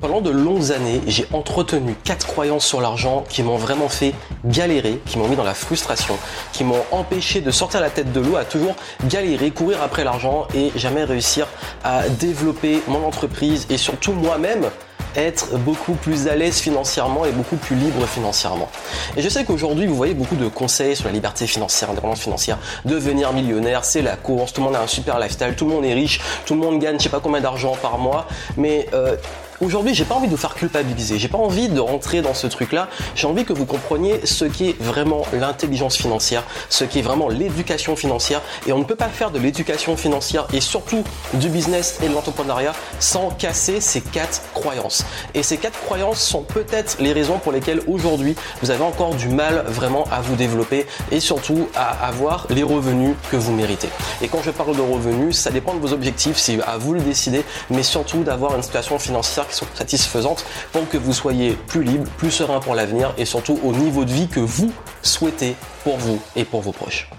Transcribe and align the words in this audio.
Pendant 0.00 0.22
de 0.22 0.30
longues 0.30 0.72
années, 0.72 1.02
j'ai 1.06 1.26
entretenu 1.30 1.94
quatre 2.04 2.26
croyances 2.26 2.64
sur 2.64 2.80
l'argent 2.80 3.22
qui 3.28 3.42
m'ont 3.42 3.58
vraiment 3.58 3.90
fait 3.90 4.14
galérer, 4.46 4.98
qui 5.04 5.18
m'ont 5.18 5.28
mis 5.28 5.36
dans 5.36 5.44
la 5.44 5.52
frustration, 5.52 6.16
qui 6.52 6.64
m'ont 6.64 6.82
empêché 6.90 7.42
de 7.42 7.50
sortir 7.50 7.82
la 7.82 7.90
tête 7.90 8.10
de 8.10 8.20
l'eau, 8.20 8.36
à 8.36 8.46
toujours 8.46 8.76
galérer, 9.04 9.50
courir 9.50 9.82
après 9.82 10.02
l'argent 10.02 10.48
et 10.54 10.72
jamais 10.74 11.04
réussir 11.04 11.46
à 11.84 12.08
développer 12.08 12.82
mon 12.88 13.04
entreprise 13.04 13.66
et 13.68 13.76
surtout 13.76 14.12
moi-même 14.12 14.70
être 15.16 15.58
beaucoup 15.58 15.92
plus 15.92 16.28
à 16.28 16.36
l'aise 16.36 16.60
financièrement 16.60 17.26
et 17.26 17.32
beaucoup 17.32 17.56
plus 17.56 17.76
libre 17.76 18.06
financièrement. 18.06 18.70
Et 19.18 19.22
je 19.22 19.28
sais 19.28 19.44
qu'aujourd'hui, 19.44 19.86
vous 19.86 19.96
voyez 19.96 20.14
beaucoup 20.14 20.36
de 20.36 20.48
conseils 20.48 20.96
sur 20.96 21.06
la 21.06 21.12
liberté 21.12 21.46
financière, 21.46 21.90
l'indépendance 21.90 22.20
financière, 22.20 22.58
devenir 22.86 23.34
millionnaire, 23.34 23.84
c'est 23.84 24.02
la 24.02 24.16
course, 24.16 24.54
tout 24.54 24.62
le 24.62 24.68
monde 24.68 24.76
a 24.76 24.82
un 24.82 24.86
super 24.86 25.18
lifestyle, 25.18 25.54
tout 25.56 25.66
le 25.66 25.74
monde 25.74 25.84
est 25.84 25.92
riche, 25.92 26.20
tout 26.46 26.54
le 26.54 26.60
monde 26.60 26.78
gagne 26.78 26.98
je 26.98 27.02
sais 27.02 27.08
pas 27.10 27.20
combien 27.20 27.40
d'argent 27.40 27.76
par 27.82 27.98
mois, 27.98 28.26
mais 28.56 28.86
euh, 28.94 29.16
Aujourd'hui, 29.62 29.94
j'ai 29.94 30.06
pas 30.06 30.14
envie 30.14 30.26
de 30.26 30.30
vous 30.30 30.38
faire 30.38 30.54
culpabiliser. 30.54 31.18
J'ai 31.18 31.28
pas 31.28 31.36
envie 31.36 31.68
de 31.68 31.80
rentrer 31.80 32.22
dans 32.22 32.32
ce 32.32 32.46
truc-là. 32.46 32.88
J'ai 33.14 33.26
envie 33.26 33.44
que 33.44 33.52
vous 33.52 33.66
compreniez 33.66 34.24
ce 34.24 34.46
qui 34.46 34.70
est 34.70 34.82
vraiment 34.82 35.26
l'intelligence 35.34 35.98
financière, 35.98 36.44
ce 36.70 36.84
qui 36.84 37.00
est 37.00 37.02
vraiment 37.02 37.28
l'éducation 37.28 37.94
financière. 37.94 38.40
Et 38.66 38.72
on 38.72 38.78
ne 38.78 38.84
peut 38.84 38.96
pas 38.96 39.10
faire 39.10 39.30
de 39.30 39.38
l'éducation 39.38 39.98
financière 39.98 40.46
et 40.54 40.62
surtout 40.62 41.04
du 41.34 41.50
business 41.50 41.98
et 42.02 42.08
de 42.08 42.14
l'entrepreneuriat 42.14 42.72
sans 43.00 43.28
casser 43.32 43.82
ces 43.82 44.00
quatre 44.00 44.40
croyances. 44.54 45.04
Et 45.34 45.42
ces 45.42 45.58
quatre 45.58 45.78
croyances 45.80 46.22
sont 46.22 46.42
peut-être 46.42 46.96
les 46.98 47.12
raisons 47.12 47.38
pour 47.38 47.52
lesquelles 47.52 47.82
aujourd'hui 47.86 48.36
vous 48.62 48.70
avez 48.70 48.82
encore 48.82 49.14
du 49.14 49.28
mal 49.28 49.64
vraiment 49.66 50.04
à 50.10 50.22
vous 50.22 50.36
développer 50.36 50.86
et 51.12 51.20
surtout 51.20 51.68
à 51.74 52.06
avoir 52.06 52.46
les 52.48 52.62
revenus 52.62 53.14
que 53.30 53.36
vous 53.36 53.52
méritez. 53.52 53.90
Et 54.22 54.28
quand 54.28 54.42
je 54.42 54.52
parle 54.52 54.74
de 54.74 54.80
revenus, 54.80 55.36
ça 55.36 55.50
dépend 55.50 55.74
de 55.74 55.80
vos 55.80 55.92
objectifs, 55.92 56.38
c'est 56.38 56.58
à 56.62 56.78
vous 56.78 56.94
le 56.94 57.00
décider, 57.00 57.44
mais 57.68 57.82
surtout 57.82 58.22
d'avoir 58.22 58.56
une 58.56 58.62
situation 58.62 58.98
financière 58.98 59.48
sont 59.54 59.66
satisfaisantes 59.74 60.44
pour 60.72 60.88
que 60.88 60.96
vous 60.96 61.12
soyez 61.12 61.52
plus 61.52 61.82
libre, 61.82 62.10
plus 62.16 62.30
serein 62.30 62.60
pour 62.60 62.74
l'avenir 62.74 63.14
et 63.18 63.24
surtout 63.24 63.58
au 63.64 63.72
niveau 63.72 64.04
de 64.04 64.10
vie 64.10 64.28
que 64.28 64.40
vous 64.40 64.72
souhaitez 65.02 65.56
pour 65.84 65.96
vous 65.96 66.20
et 66.36 66.44
pour 66.44 66.60
vos 66.60 66.72
proches. 66.72 67.10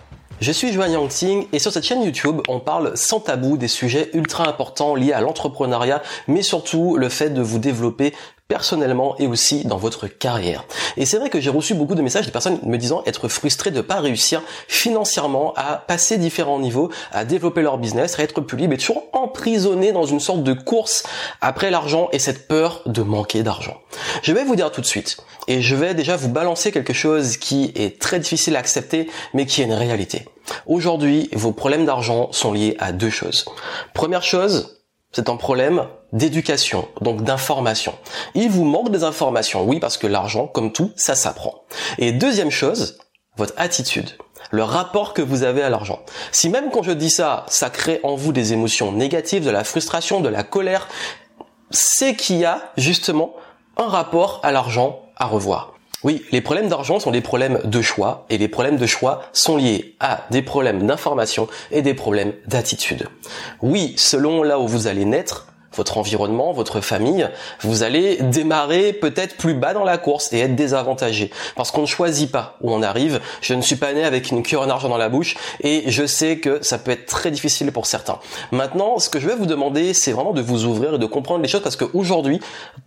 Je 0.41 0.51
suis 0.51 0.73
Joanne 0.73 0.93
Yangting 0.93 1.45
et 1.53 1.59
sur 1.59 1.71
cette 1.71 1.85
chaîne 1.85 2.01
YouTube, 2.01 2.41
on 2.47 2.59
parle 2.59 2.97
sans 2.97 3.19
tabou 3.19 3.57
des 3.57 3.67
sujets 3.67 4.09
ultra 4.13 4.49
importants 4.49 4.95
liés 4.95 5.13
à 5.13 5.21
l'entrepreneuriat, 5.21 6.01
mais 6.27 6.41
surtout 6.41 6.97
le 6.97 7.09
fait 7.09 7.29
de 7.29 7.43
vous 7.43 7.59
développer 7.59 8.15
personnellement 8.51 9.15
et 9.17 9.27
aussi 9.27 9.63
dans 9.63 9.77
votre 9.77 10.07
carrière. 10.07 10.65
Et 10.97 11.05
c'est 11.05 11.17
vrai 11.17 11.29
que 11.29 11.39
j'ai 11.39 11.49
reçu 11.49 11.73
beaucoup 11.73 11.95
de 11.95 12.01
messages 12.01 12.25
de 12.25 12.31
personnes 12.31 12.59
me 12.63 12.77
disant 12.77 13.01
être 13.05 13.29
frustrées 13.29 13.71
de 13.71 13.77
ne 13.77 13.81
pas 13.81 14.01
réussir 14.01 14.41
financièrement 14.67 15.53
à 15.55 15.77
passer 15.77 16.17
différents 16.17 16.59
niveaux, 16.59 16.91
à 17.13 17.23
développer 17.23 17.61
leur 17.61 17.77
business, 17.77 18.19
à 18.19 18.23
être 18.23 18.41
plus 18.41 18.57
libre 18.57 18.73
et 18.73 18.77
toujours 18.77 19.05
emprisonné 19.13 19.93
dans 19.93 20.03
une 20.03 20.19
sorte 20.19 20.43
de 20.43 20.51
course 20.51 21.03
après 21.39 21.71
l'argent 21.71 22.09
et 22.11 22.19
cette 22.19 22.49
peur 22.49 22.81
de 22.87 23.01
manquer 23.03 23.41
d'argent. 23.41 23.77
Je 24.21 24.33
vais 24.33 24.43
vous 24.43 24.57
dire 24.57 24.69
tout 24.69 24.81
de 24.81 24.85
suite 24.85 25.15
et 25.47 25.61
je 25.61 25.75
vais 25.77 25.93
déjà 25.93 26.17
vous 26.17 26.27
balancer 26.27 26.73
quelque 26.73 26.91
chose 26.91 27.37
qui 27.37 27.71
est 27.75 28.01
très 28.01 28.19
difficile 28.19 28.57
à 28.57 28.59
accepter 28.59 29.09
mais 29.33 29.45
qui 29.45 29.61
est 29.61 29.65
une 29.65 29.71
réalité. 29.71 30.25
Aujourd'hui, 30.65 31.29
vos 31.31 31.53
problèmes 31.53 31.85
d'argent 31.85 32.33
sont 32.33 32.51
liés 32.51 32.75
à 32.79 32.91
deux 32.91 33.09
choses. 33.09 33.45
Première 33.93 34.23
chose, 34.23 34.81
c'est 35.13 35.29
un 35.29 35.37
problème 35.37 35.85
d'éducation, 36.13 36.87
donc 37.01 37.23
d'information. 37.23 37.93
Il 38.35 38.49
vous 38.49 38.65
manque 38.65 38.91
des 38.91 39.03
informations, 39.03 39.63
oui, 39.63 39.79
parce 39.79 39.97
que 39.97 40.07
l'argent, 40.07 40.47
comme 40.47 40.71
tout, 40.71 40.91
ça 40.95 41.15
s'apprend. 41.15 41.63
Et 41.97 42.11
deuxième 42.11 42.51
chose, 42.51 42.97
votre 43.37 43.53
attitude 43.57 44.11
le 44.49 44.63
rapport 44.63 45.13
que 45.13 45.21
vous 45.21 45.43
avez 45.43 45.63
à 45.63 45.69
l'argent. 45.69 45.99
Si 46.31 46.49
même 46.49 46.71
quand 46.71 46.83
je 46.83 46.91
dis 46.91 47.09
ça, 47.09 47.45
ça 47.47 47.69
crée 47.69 47.99
en 48.03 48.15
vous 48.15 48.33
des 48.33 48.53
émotions 48.53 48.91
négatives, 48.91 49.45
de 49.45 49.49
la 49.49 49.63
frustration, 49.63 50.19
de 50.19 50.29
la 50.29 50.43
colère, 50.43 50.87
c'est 51.69 52.15
qu'il 52.15 52.37
y 52.37 52.45
a 52.45 52.71
justement 52.77 53.33
un 53.77 53.87
rapport 53.87 54.41
à 54.43 54.51
l'argent 54.51 54.99
à 55.15 55.25
revoir. 55.25 55.73
Oui, 56.03 56.25
les 56.31 56.41
problèmes 56.41 56.67
d'argent 56.67 56.99
sont 56.99 57.11
des 57.11 57.21
problèmes 57.21 57.61
de 57.63 57.81
choix 57.81 58.25
et 58.29 58.39
les 58.39 58.47
problèmes 58.47 58.77
de 58.77 58.87
choix 58.87 59.21
sont 59.33 59.55
liés 59.55 59.95
à 59.99 60.25
des 60.31 60.41
problèmes 60.41 60.85
d'information 60.87 61.47
et 61.69 61.83
des 61.83 61.93
problèmes 61.93 62.33
d'attitude. 62.47 63.07
Oui, 63.61 63.93
selon 63.97 64.41
là 64.41 64.59
où 64.59 64.67
vous 64.67 64.87
allez 64.87 65.05
naître, 65.05 65.50
votre 65.73 65.97
environnement, 65.97 66.51
votre 66.51 66.81
famille, 66.81 67.29
vous 67.61 67.83
allez 67.83 68.17
démarrer 68.17 68.93
peut-être 68.93 69.37
plus 69.37 69.53
bas 69.53 69.73
dans 69.73 69.83
la 69.83 69.97
course 69.97 70.31
et 70.33 70.39
être 70.39 70.55
désavantagé. 70.55 71.31
Parce 71.55 71.71
qu'on 71.71 71.81
ne 71.81 71.87
choisit 71.87 72.31
pas 72.31 72.57
où 72.61 72.71
on 72.73 72.81
arrive. 72.81 73.21
Je 73.41 73.53
ne 73.53 73.61
suis 73.61 73.75
pas 73.75 73.93
né 73.93 74.03
avec 74.03 74.31
une 74.31 74.43
cure 74.43 74.61
en 74.61 74.69
argent 74.69 74.89
dans 74.89 74.97
la 74.97 75.09
bouche 75.09 75.35
et 75.61 75.83
je 75.87 76.05
sais 76.05 76.39
que 76.39 76.59
ça 76.61 76.77
peut 76.77 76.91
être 76.91 77.05
très 77.05 77.31
difficile 77.31 77.71
pour 77.71 77.85
certains. 77.85 78.19
Maintenant, 78.51 78.99
ce 78.99 79.09
que 79.09 79.19
je 79.19 79.27
vais 79.27 79.35
vous 79.35 79.45
demander, 79.45 79.93
c'est 79.93 80.11
vraiment 80.11 80.33
de 80.33 80.41
vous 80.41 80.65
ouvrir 80.65 80.95
et 80.95 80.99
de 80.99 81.05
comprendre 81.05 81.41
les 81.41 81.47
choses 81.47 81.61
parce 81.61 81.75
qu'aujourd'hui, 81.75 82.39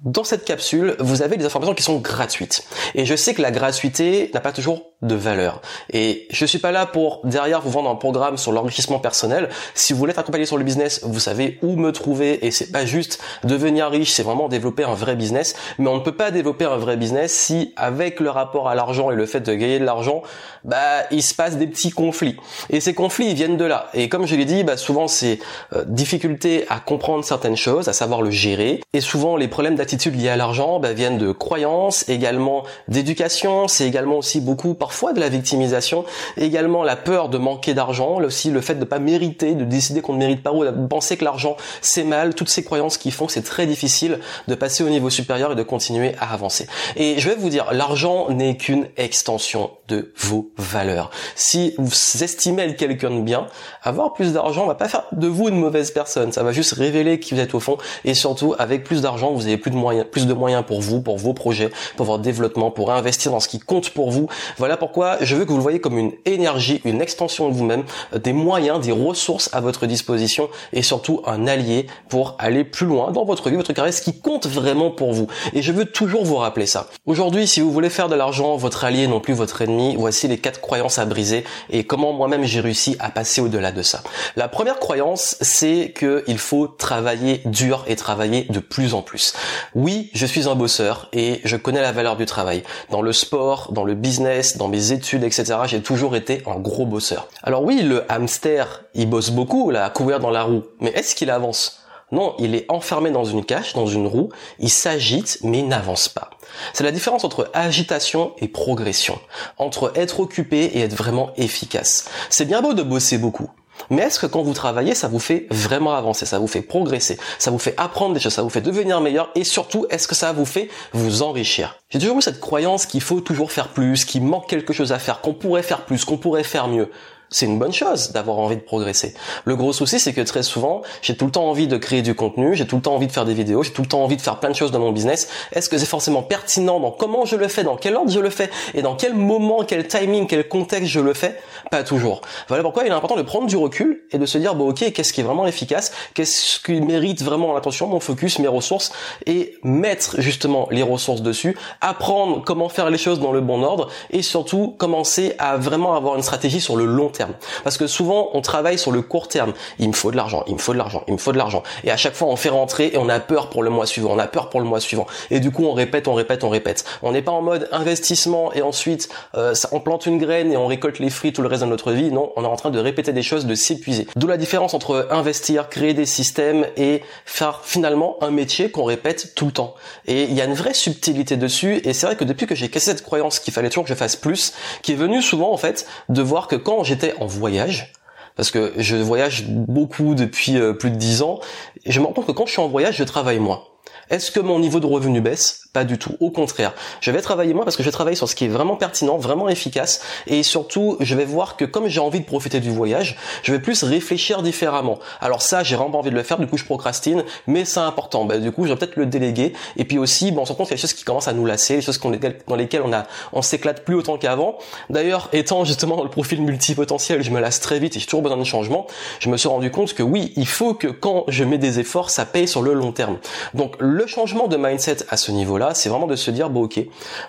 dans 0.03 0.25
cette 0.25 0.45
capsule, 0.45 0.97
vous 0.99 1.23
avez 1.23 1.37
des 1.37 1.47
informations 1.47 1.75
qui 1.75 1.83
sont 1.83 1.99
gratuites. 1.99 2.65
Et 2.95 3.07
je 3.07 3.17
sais 3.17 3.35
que 3.35 3.43
la 3.43 3.51
gratuité 3.51 4.31
n'a 4.35 4.41
pas 4.41 4.53
toujours 4.53 4.83
de 5.03 5.15
valeur. 5.15 5.61
Et 5.93 6.27
je 6.31 6.47
suis 6.47 6.59
pas 6.59 6.73
là 6.73 6.87
pour 6.87 7.21
derrière 7.25 7.61
vous 7.61 7.71
vendre 7.71 7.91
un 7.91 7.95
programme 7.95 8.37
sur 8.37 8.53
l'enrichissement 8.53 8.99
personnel. 8.99 9.49
Si 9.75 9.93
vous 9.93 9.99
voulez 9.99 10.13
être 10.13 10.19
accompagné 10.19 10.47
sur 10.47 10.59
le 10.59 10.65
business, 10.65 11.01
vous 11.03 11.21
savez 11.21 11.59
où 11.63 11.77
me 11.77 11.93
trouver 11.93 12.45
et 12.47 12.51
c'est 12.51 12.74
pas 12.75 12.85
juste 12.85 13.23
devenir 13.45 13.89
riche, 13.89 14.11
c'est 14.11 14.25
vraiment 14.25 14.49
développer 14.49 14.83
un 14.83 14.95
vrai 14.95 15.15
business. 15.15 15.55
Mais 15.79 15.89
on 15.89 15.95
ne 15.95 16.01
peut 16.01 16.17
pas 16.17 16.33
développer 16.33 16.65
un 16.65 16.77
vrai 16.77 16.97
business 16.97 17.33
si 17.33 17.73
avec 17.77 18.19
le 18.19 18.31
rapport 18.31 18.69
à 18.69 18.75
l'argent 18.75 19.13
et 19.13 19.15
le 19.15 19.27
fait 19.27 19.41
de 19.41 19.55
gagner 19.55 19.79
de 19.79 19.85
l'argent, 19.85 20.23
bah 20.65 21.05
il 21.13 21.23
se 21.23 21.35
passe 21.35 21.57
des 21.57 21.69
petits 21.69 21.91
conflits. 21.91 22.37
Et 22.71 22.81
ces 22.81 22.93
conflits 22.93 23.29
ils 23.29 23.35
viennent 23.37 23.57
de 23.57 23.65
là. 23.65 23.91
Et 23.95 24.09
comme 24.09 24.27
je 24.27 24.35
l'ai 24.35 24.45
dit, 24.45 24.65
bah 24.65 24.77
souvent 24.77 25.07
c'est 25.07 25.39
euh, 25.73 25.85
difficulté 25.87 26.65
à 26.69 26.81
comprendre 26.81 27.25
certaines 27.25 27.57
choses, 27.57 27.89
à 27.89 27.93
savoir 27.93 28.23
le 28.23 28.33
gérer. 28.33 28.81
Et 28.93 29.01
souvent 29.01 29.37
les 29.37 29.47
problèmes 29.47 29.77
d'attitude 29.77 30.21
liés 30.21 30.31
à 30.31 30.37
l'argent 30.37 30.81
bah, 30.81 30.93
viennent 30.93 31.19
de 31.19 31.31
croyances, 31.31 32.09
également 32.09 32.65
d'éducation. 32.89 33.69
C'est 33.69 33.87
également 33.87 34.19
aussi 34.19 34.41
beaucoup 34.41 34.75
parfois 34.75 35.13
de 35.13 35.21
la 35.21 35.29
victimisation. 35.29 36.05
Également 36.37 36.83
la 36.83 36.97
peur 36.97 37.29
de 37.29 37.39
manquer 37.39 37.73
d'argent, 37.73 38.21
aussi 38.21 38.51
le 38.51 38.61
fait 38.61 38.75
de 38.75 38.85
pas 38.85 38.99
mériter, 38.99 39.55
de 39.55 39.65
décider 39.65 40.01
qu'on 40.01 40.15
ne 40.15 40.19
mérite 40.19 40.43
pas 40.43 40.53
ou 40.53 40.65
de 40.65 40.87
penser 40.89 41.17
que 41.17 41.25
l'argent 41.25 41.57
c'est 41.81 42.03
mal. 42.03 42.35
Toutes 42.35 42.49
ces 42.49 42.64
croyances 42.65 42.99
qui 42.99 43.11
font 43.11 43.27
que 43.27 43.33
c'est 43.33 43.43
très 43.43 43.67
difficile 43.67 44.21
de 44.49 44.55
passer 44.55 44.83
au 44.85 44.89
niveau 44.89 45.11
supérieur 45.11 45.53
et 45.53 45.55
de 45.55 45.63
continuer 45.63 46.15
à 46.19 46.33
avancer. 46.33 46.67
Et 46.97 47.19
je 47.19 47.29
vais 47.29 47.37
vous 47.37 47.49
dire, 47.49 47.73
l'argent 47.73 48.31
n'est 48.31 48.57
qu'une 48.57 48.89
extension 48.97 49.71
de 49.89 50.13
vos 50.17 50.51
valeurs. 50.57 51.11
Si 51.35 51.75
vous 51.79 51.93
estimez 52.23 52.75
quelqu'un 52.75 53.11
de 53.11 53.21
bien, 53.21 53.47
avoir 53.83 54.13
plus 54.13 54.33
d'argent 54.33 54.67
va 54.67 54.75
pas 54.75 54.89
faire 54.89 55.05
de 55.13 55.27
vous 55.27 55.49
une 55.49 55.59
mauvaise 55.59 55.91
personne. 55.91 56.33
Ça 56.33 56.43
va 56.43 56.53
juste 56.53 56.73
révéler 56.73 57.21
qui 57.21 57.35
vous 57.35 57.41
êtes 57.41 57.55
au 57.55 57.61
fond. 57.61 57.77
Et 58.05 58.15
surtout, 58.15 58.55
avec 58.59 58.85
plus 58.85 59.03
d'argent, 59.03 59.33
vous 59.33 59.47
avez 59.47 59.59
plus 59.59 59.71
de 59.71 59.77
moyens, 59.77 60.07
plus 60.11 60.27
de 60.27 60.33
moyens 60.33 60.65
pour 60.67 60.81
vous, 60.81 61.01
pour 61.01 61.19
vos 61.19 61.35
projets, 61.35 61.71
pour 61.97 62.07
votre 62.07 62.23
développement, 62.23 62.71
pour 62.71 62.93
investir 62.93 63.31
dans 63.31 63.41
ce 63.41 63.49
qui 63.49 63.59
compte 63.59 63.91
pour 63.91 64.11
vous. 64.11 64.29
Voilà 64.57 64.77
pourquoi 64.77 65.19
je 65.21 65.37
veux 65.37 65.45
que 65.45 65.51
vous 65.51 65.57
le 65.57 65.63
voyez 65.63 65.81
comme 65.81 65.99
une 65.99 66.13
énergie, 66.25 66.81
une 66.85 67.01
extension 67.03 67.49
de 67.49 67.55
vous-même, 67.55 67.85
des 68.15 68.33
moyens, 68.33 68.81
des 68.81 68.93
ressources 68.93 69.51
à 69.53 69.61
votre 69.61 69.87
disposition 69.87 70.49
et 70.73 70.83
surtout 70.83 71.23
un 71.27 71.47
allié 71.47 71.87
pour 72.09 72.37
aller 72.39 72.65
plus 72.65 72.87
loin 72.87 73.11
dans 73.11 73.25
votre 73.25 73.51
vie, 73.51 73.57
votre 73.57 73.73
carrière, 73.73 73.93
ce 73.93 74.03
qui 74.03 74.19
compte 74.19 74.47
vraiment 74.47 74.91
pour 74.91 75.13
vous. 75.13 75.27
Et 75.53 75.63
je 75.63 75.73
veux 75.73 75.85
toujours 75.85 76.25
vous 76.25 76.37
rappeler 76.37 76.67
ça. 76.67 76.89
Aujourd'hui, 77.07 77.47
si 77.47 77.61
vous 77.61 77.73
voulez 77.73 77.91
faire 77.91 78.09
de 78.09 78.15
l'argent 78.15 78.57
votre 78.57 78.85
allié, 78.85 79.07
non 79.07 79.21
plus 79.21 79.35
votre 79.35 79.61
ennemi, 79.63 79.74
voici 79.97 80.29
les 80.29 80.39
quatre 80.39 80.61
croyances 80.61 80.99
à 80.99 81.05
briser 81.05 81.45
et 81.71 81.85
comment 81.85 82.13
moi-même 82.13 82.45
j'ai 82.45 82.61
réussi 82.61 82.97
à 82.99 83.11
passer 83.11 83.41
au-delà 83.41 83.73
de 83.73 83.83
ça. 83.83 84.03
La 84.37 84.49
première 84.49 84.79
croyance, 84.79 85.37
c'est 85.41 85.95
qu'il 85.97 86.39
faut 86.39 86.67
travailler 86.67 87.43
dur 87.45 87.85
et 87.87 87.97
travailler 87.97 88.47
de 88.51 88.59
plus 88.61 88.95
en 88.95 89.03
plus. 89.03 89.35
Oui, 89.75 90.11
je 90.15 90.27
suis 90.27 90.49
un 90.49 90.55
bosseur 90.55 91.09
et 91.13 91.41
je 91.45 91.57
connais 91.57 91.81
la 91.81 91.93
valeur 91.93 92.17
du 92.17 92.27
travail. 92.27 92.63
Dans 92.91 93.03
le 93.03 93.13
sport, 93.13 93.73
dans 93.73 93.85
le 93.85 93.95
business, 93.95 94.57
dans 94.57 94.69
mes 94.69 94.93
études, 94.93 95.25
etc., 95.25 95.57
j'ai 95.67 95.83
toujours 95.83 96.17
été 96.17 96.43
un 96.47 96.59
gros 96.59 96.87
bosseur. 96.87 97.29
Alors 97.43 97.63
oui, 97.63 97.83
le 97.83 98.11
hamster, 98.11 98.85
il 98.95 99.09
bosse 99.09 99.31
beaucoup, 99.31 99.73
à 99.75 99.91
courir 99.91 100.21
dans 100.21 100.31
la 100.31 100.43
roue. 100.43 100.63
Mais 100.81 100.91
est-ce 100.91 101.15
qu'il 101.15 101.31
avance? 101.31 101.84
Non, 102.15 102.35
il 102.39 102.55
est 102.55 102.65
enfermé 102.71 103.11
dans 103.11 103.25
une 103.25 103.45
cache, 103.45 103.75
dans 103.75 103.87
une 103.87 104.07
roue, 104.07 104.31
il 104.59 104.71
s'agite 104.71 105.39
mais 105.43 105.59
il 105.59 105.69
n'avance 105.69 106.09
pas. 106.09 106.31
C'est 106.73 106.85
la 106.85 106.93
différence 106.93 107.25
entre 107.25 107.51
agitation 107.53 108.33
et 108.39 108.49
progression, 108.49 109.19
entre 109.59 109.93
être 109.97 110.21
occupé 110.21 110.65
et 110.65 110.81
être 110.81 110.95
vraiment 110.95 111.33
efficace. 111.37 112.09
C'est 112.31 112.45
bien 112.45 112.63
beau 112.63 112.73
de 112.73 112.83
bosser 112.83 113.19
beaucoup, 113.19 113.51
mais 113.91 114.03
est-ce 114.03 114.19
que 114.19 114.27
quand 114.27 114.43
vous 114.43 114.55
travaillez, 114.55 114.95
ça 114.95 115.09
vous 115.09 115.19
fait 115.19 115.47
vraiment 115.51 115.95
avancer, 115.95 116.27
ça 116.27 116.39
vous 116.39 116.47
fait 116.47 116.63
progresser, 116.63 117.19
ça 117.39 117.51
vous 117.51 117.59
fait 117.59 117.75
apprendre 117.77 118.15
des 118.15 118.21
choses, 118.21 118.33
ça 118.33 118.43
vous 118.43 118.51
fait 118.51 118.61
devenir 118.61 119.01
meilleur 119.01 119.31
et 119.35 119.45
surtout, 119.45 119.87
est-ce 119.91 120.09
que 120.09 120.15
ça 120.15 120.33
vous 120.33 120.47
fait 120.47 120.69
vous 120.93 121.23
enrichir? 121.23 121.77
J'ai 121.91 121.99
toujours 121.99 122.19
eu 122.19 122.23
cette 122.23 122.41
croyance 122.41 122.87
qu'il 122.87 123.01
faut 123.01 123.21
toujours 123.21 123.53
faire 123.53 123.69
plus, 123.69 124.05
qu'il 124.05 124.23
manque 124.23 124.49
quelque 124.49 124.73
chose 124.73 124.93
à 124.93 124.99
faire, 124.99 125.21
qu'on 125.21 125.35
pourrait 125.35 125.63
faire 125.63 125.85
plus, 125.85 126.05
qu'on 126.05 126.17
pourrait 126.17 126.45
faire 126.45 126.69
mieux. 126.69 126.91
C'est 127.31 127.47
une 127.47 127.59
bonne 127.59 127.73
chose 127.73 128.13
d'avoir 128.13 128.39
envie 128.39 128.57
de 128.57 128.61
progresser. 128.61 129.15
Le 129.45 129.57
gros 129.57 129.73
souci, 129.73 129.99
c'est 129.99 130.13
que 130.13 130.21
très 130.21 130.43
souvent, 130.43 130.83
j'ai 131.03 131.17
tout 131.17 131.27
le 131.27 131.33
temps 131.33 131.49
envie 131.49 131.67
de 131.67 131.77
créer 131.77 132.03
du 132.03 132.15
contenu, 132.15 132.55
j'ai 132.55 132.67
tout 132.67 132.77
le 132.77 132.83
temps 132.83 132.95
envie 132.95 133.07
de 133.07 133.13
faire 133.13 133.25
des 133.25 133.35
vidéos, 133.35 133.63
j'ai 133.63 133.73
tout 133.73 133.83
le 133.83 133.89
temps 133.89 134.03
envie 134.03 134.17
de 134.17 134.23
faire 134.23 134.41
plein 134.41 134.51
de 134.51 134.55
choses 134.55 134.71
dans 134.71 134.79
mon 134.79 134.93
business. 134.93 135.29
Est-ce 135.53 135.69
que 135.69 135.79
c'est 135.79 135.87
forcément 135.87 136.23
pertinent 136.23 136.81
dans 136.81 136.91
comment 136.91 137.25
je 137.25 137.37
le 137.37 137.49
fais, 137.49 137.65
dans 137.65 137.77
quel 137.77 137.97
ordre 137.97 138.11
je 138.11 138.21
le 138.21 138.31
fais 138.31 138.51
et 138.75 138.83
dans 138.83 138.95
quel 138.95 139.15
moment, 139.15 139.65
quel 139.65 139.87
timing, 139.87 140.27
quel 140.27 140.49
contexte 140.49 140.91
je 140.91 141.01
le 141.01 141.15
fais? 141.15 141.39
Pas 141.71 141.83
toujours. 141.83 142.21
Voilà 142.49 142.63
pourquoi 142.63 142.85
il 142.85 142.89
est 142.89 142.95
important 142.95 143.17
de 143.17 143.23
prendre 143.23 143.47
du 143.47 143.57
recul 143.57 144.03
et 144.11 144.19
de 144.19 144.27
se 144.27 144.39
dire, 144.39 144.55
bon 144.55 144.71
ok, 144.71 144.93
qu'est-ce 144.93 145.13
qui 145.13 145.21
est 145.21 145.25
vraiment 145.25 145.47
efficace, 145.47 145.93
qu'est-ce 146.15 146.61
qui 146.61 146.81
mérite 146.81 147.23
vraiment 147.23 147.53
l'attention, 147.55 147.87
mon 147.87 148.01
focus, 148.01 148.39
mes 148.39 148.49
ressources? 148.49 148.93
Et 149.27 149.57
mettre 149.63 150.21
justement 150.21 150.69
les 150.71 150.83
ressources 150.83 151.23
dessus, 151.23 151.57
apprendre 151.81 152.43
comment 152.45 152.69
faire 152.69 152.91
les 152.91 152.99
choses 152.99 153.21
dans 153.21 153.33
le 153.33 153.41
bon 153.41 153.63
ordre 153.63 153.89
et 154.11 154.23
surtout 154.23 154.75
commencer 154.79 155.35
à 155.39 155.57
vraiment 155.57 155.95
avoir 155.97 156.17
une 156.17 156.23
stratégie 156.23 156.61
sur 156.61 156.77
le 156.77 156.85
long 156.85 157.09
terme. 157.15 157.33
Parce 157.63 157.79
que 157.79 157.87
souvent, 157.87 158.31
on 158.35 158.43
travaille 158.43 158.79
sur 158.79 158.93
le 158.93 159.03
court 159.03 159.29
terme. 159.29 159.55
Il 159.79 159.89
me 159.89 159.95
faut 159.95 160.11
de 160.11 160.17
l'argent, 160.17 160.45
il 160.47 160.55
me 160.55 160.59
faut 160.59 160.73
de 160.73 160.79
l'argent, 160.79 161.03
il 161.09 161.15
me 161.15 161.19
faut 161.19 161.33
de 161.33 161.39
l'argent. 161.39 161.63
Et 161.85 161.91
à 161.91 161.97
chaque 161.97 162.15
fois, 162.15 162.29
on 162.29 162.37
fait 162.37 162.51
rentrer 162.51 162.91
et 162.93 162.99
on 162.99 163.09
a 163.09 163.21
peur 163.21 163.51
pour 163.51 163.63
le 163.63 163.71
mois 163.71 163.87
suivant, 163.87 164.11
on 164.13 164.19
a 164.19 164.27
peur 164.27 164.51
pour 164.51 164.61
le 164.61 164.67
mois 164.67 164.81
suivant. 164.81 165.07
Et 165.31 165.41
du 165.41 165.51
coup, 165.51 165.65
on 165.65 165.73
répète, 165.73 166.09
on 166.09 166.15
répète, 166.15 166.45
on 166.45 166.51
répète. 166.51 166.85
On 167.03 167.13
n'est 167.13 167.23
pas 167.23 167.33
en 167.33 167.43
mode 167.43 167.69
investissement 167.73 168.53
et 168.53 168.63
ensuite, 168.63 169.09
euh, 169.37 169.55
on 169.73 169.81
plante 169.81 170.07
une 170.07 170.19
graine 170.19 170.53
et 170.53 170.57
on 170.57 170.67
récolte 170.67 170.99
les 170.99 171.11
fruits 171.11 171.33
tout 171.33 171.43
le 171.43 171.49
reste 171.49 171.63
de 171.63 171.69
notre 171.69 171.93
vie. 171.93 172.11
Non, 172.11 172.33
on 172.37 172.45
est 172.45 172.49
en 172.49 172.57
train 172.57 172.71
de 172.71 172.79
répéter 172.79 173.13
des 173.13 173.23
choses, 173.23 173.47
de 173.47 173.55
s'épuiser. 173.55 174.07
D'où 174.17 174.27
la 174.27 174.37
différence 174.37 174.75
entre 174.75 175.09
investir, 175.11 175.69
créer 175.69 175.95
des 175.95 176.07
systèmes 176.07 176.67
et 176.77 177.03
faire 177.25 177.61
finalement 177.65 178.17
un 178.21 178.31
métier 178.31 178.71
qu'on 178.71 178.85
répète 178.85 179.35
tout 179.35 179.47
le 179.47 179.53
temps. 179.53 179.75
Et 180.07 180.25
il 180.25 180.35
y 180.35 180.41
a 180.41 180.45
une 180.45 180.55
vraie 180.55 180.75
subtilité 180.75 181.37
dessus. 181.37 181.81
Et 181.85 181.93
c'est 181.93 182.07
vrai 182.07 182.17
que 182.17 182.25
depuis 182.25 182.47
que 182.47 182.55
j'ai 182.55 182.69
cassé 182.69 182.91
cette 182.91 183.03
croyance 183.03 183.39
qu'il 183.39 183.53
fallait 183.53 183.69
toujours 183.69 183.85
que 183.85 183.91
je 183.91 183.95
fasse 183.95 184.17
plus, 184.17 184.53
qui 184.83 184.93
est 184.93 184.97
venue 184.97 185.23
souvent 185.23 185.53
en 185.53 185.57
fait 185.57 185.87
de 186.09 186.23
voir 186.23 186.49
que 186.49 186.57
quand 186.57 186.85
j'étais 186.85 187.04
en 187.19 187.27
voyage, 187.27 187.93
parce 188.37 188.51
que 188.51 188.73
je 188.77 188.97
voyage 188.97 189.47
beaucoup 189.47 190.15
depuis 190.15 190.59
euh, 190.59 190.73
plus 190.73 190.91
de 190.91 190.97
10 190.97 191.23
ans, 191.23 191.41
et 191.85 191.93
je 191.93 192.01
me 192.01 192.07
rends 192.07 192.13
compte 192.13 192.27
que 192.27 192.33
quand 192.33 192.47
je 192.47 192.53
suis 192.53 192.63
en 192.63 192.69
voyage, 192.69 192.97
je 192.97 193.05
travaille 193.05 193.39
moins. 193.39 193.63
Est-ce 194.11 194.31
que 194.31 194.41
mon 194.41 194.59
niveau 194.59 194.81
de 194.81 194.87
revenu 194.87 195.21
baisse? 195.21 195.64
Pas 195.75 195.85
du 195.85 195.99
tout. 195.99 196.17
Au 196.21 196.31
contraire, 196.31 196.73
je 197.01 197.11
vais 197.11 197.21
travailler 197.21 197.53
moi 197.53 197.65
parce 197.65 197.77
que 197.77 197.83
je 197.83 197.89
vais 197.89 197.93
travailler 197.93 198.17
sur 198.17 198.29
ce 198.29 198.37
qui 198.37 198.45
est 198.45 198.49
vraiment 198.49 198.77
pertinent, 198.77 199.19
vraiment 199.19 199.49
efficace 199.49 200.01
et 200.29 200.43
surtout, 200.45 200.97
je 201.01 201.15
vais 201.17 201.25
voir 201.25 201.57
que 201.57 201.65
comme 201.65 201.89
j'ai 201.89 202.01
envie 202.01 202.21
de 202.21 202.25
profiter 202.25 202.61
du 202.61 202.71
voyage, 202.71 203.17
je 203.43 203.53
vais 203.53 203.59
plus 203.59 203.83
réfléchir 203.83 204.43
différemment. 204.43 205.01
Alors 205.21 205.43
ça, 205.43 205.65
j'ai 205.65 205.75
vraiment 205.75 205.99
envie 205.99 206.11
de 206.11 206.15
le 206.15 206.23
faire, 206.23 206.39
du 206.39 206.47
coup 206.47 206.57
je 206.57 206.65
procrastine, 206.65 207.25
mais 207.49 207.65
c'est 207.65 207.81
important. 207.81 208.25
Bah, 208.25 208.39
du 208.39 208.53
coup, 208.53 208.65
je 208.65 208.73
vais 208.73 208.79
peut-être 208.79 208.97
le 208.97 209.07
déléguer 209.07 209.53
et 209.77 209.85
puis 209.85 209.99
aussi, 209.99 210.31
bon, 210.31 210.43
on 210.43 210.45
se 210.45 210.53
rend 210.53 210.59
compte 210.59 210.69
qu'il 210.69 210.77
y 210.77 210.79
a 210.79 210.81
des 210.81 210.83
choses 210.83 210.95
qui 210.95 211.05
commencent 211.05 211.29
à 211.29 211.33
nous 211.33 211.45
lasser, 211.45 211.77
des 211.77 211.83
choses 211.83 212.01
dans 212.01 212.57
lesquelles 212.57 212.83
on 212.85 212.93
a 212.93 213.05
on 213.33 213.43
s'éclate 213.43 213.85
plus 213.85 213.97
autant 213.97 214.17
qu'avant. 214.17 214.59
D'ailleurs, 214.91 215.29
étant 215.33 215.65
justement 215.65 215.97
dans 215.97 216.05
le 216.05 216.11
profil 216.11 216.41
multipotentiel, 216.41 217.25
je 217.25 217.31
me 217.31 217.41
lasse 217.41 217.59
très 217.59 217.81
vite 217.81 217.97
et 217.97 217.99
j'ai 217.99 218.07
toujours 218.07 218.23
besoin 218.23 218.39
de 218.39 218.45
changement. 218.45 218.87
Je 219.19 219.29
me 219.29 219.37
suis 219.37 219.49
rendu 219.49 219.73
compte 219.73 219.93
que 219.95 220.05
oui, 220.05 220.33
il 220.37 220.47
faut 220.47 220.75
que 220.75 220.87
quand 220.87 221.25
je 221.27 221.43
mets 221.43 221.59
des 221.59 221.81
efforts, 221.81 222.11
ça 222.11 222.25
paye 222.27 222.47
sur 222.47 222.63
le 222.63 222.75
long 222.75 222.93
terme. 222.93 223.19
Donc 223.55 223.75
le 223.81 224.07
changement 224.07 224.47
de 224.47 224.57
mindset 224.57 224.99
à 225.09 225.17
ce 225.17 225.33
niveau-là 225.33 225.64
c'est 225.73 225.89
vraiment 225.89 226.07
de 226.07 226.17
se 226.17 226.31
dire, 226.31 226.51
bon 226.51 226.65
ok, 226.65 226.81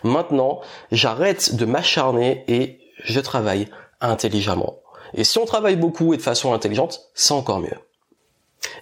maintenant 0.03 0.61
j'arrête 0.91 1.55
de 1.55 1.65
m'acharner 1.65 2.43
et 2.47 2.79
je 3.03 3.19
travaille 3.19 3.69
intelligemment. 4.01 4.79
Et 5.13 5.23
si 5.23 5.37
on 5.37 5.45
travaille 5.45 5.77
beaucoup 5.77 6.13
et 6.13 6.17
de 6.17 6.21
façon 6.21 6.53
intelligente, 6.53 7.09
c'est 7.13 7.33
encore 7.33 7.59
mieux. 7.59 7.77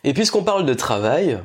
Et 0.03 0.13
puisqu'on 0.13 0.43
parle 0.43 0.65
de 0.65 0.73
travail, 0.73 1.39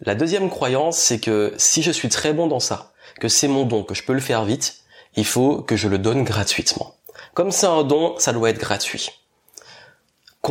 la 0.00 0.14
deuxième 0.14 0.50
croyance, 0.50 0.98
c'est 0.98 1.20
que 1.20 1.54
si 1.56 1.82
je 1.82 1.92
suis 1.92 2.08
très 2.08 2.32
bon 2.32 2.46
dans 2.48 2.60
ça, 2.60 2.92
que 3.20 3.28
c'est 3.28 3.48
mon 3.48 3.64
don, 3.64 3.84
que 3.84 3.94
je 3.94 4.02
peux 4.02 4.12
le 4.12 4.20
faire 4.20 4.44
vite, 4.44 4.82
il 5.16 5.24
faut 5.24 5.62
que 5.62 5.76
je 5.76 5.88
le 5.88 5.98
donne 5.98 6.24
gratuitement. 6.24 6.96
Comme 7.34 7.50
c'est 7.50 7.66
un 7.66 7.84
don, 7.84 8.14
ça 8.18 8.32
doit 8.32 8.50
être 8.50 8.58
gratuit. 8.58 9.21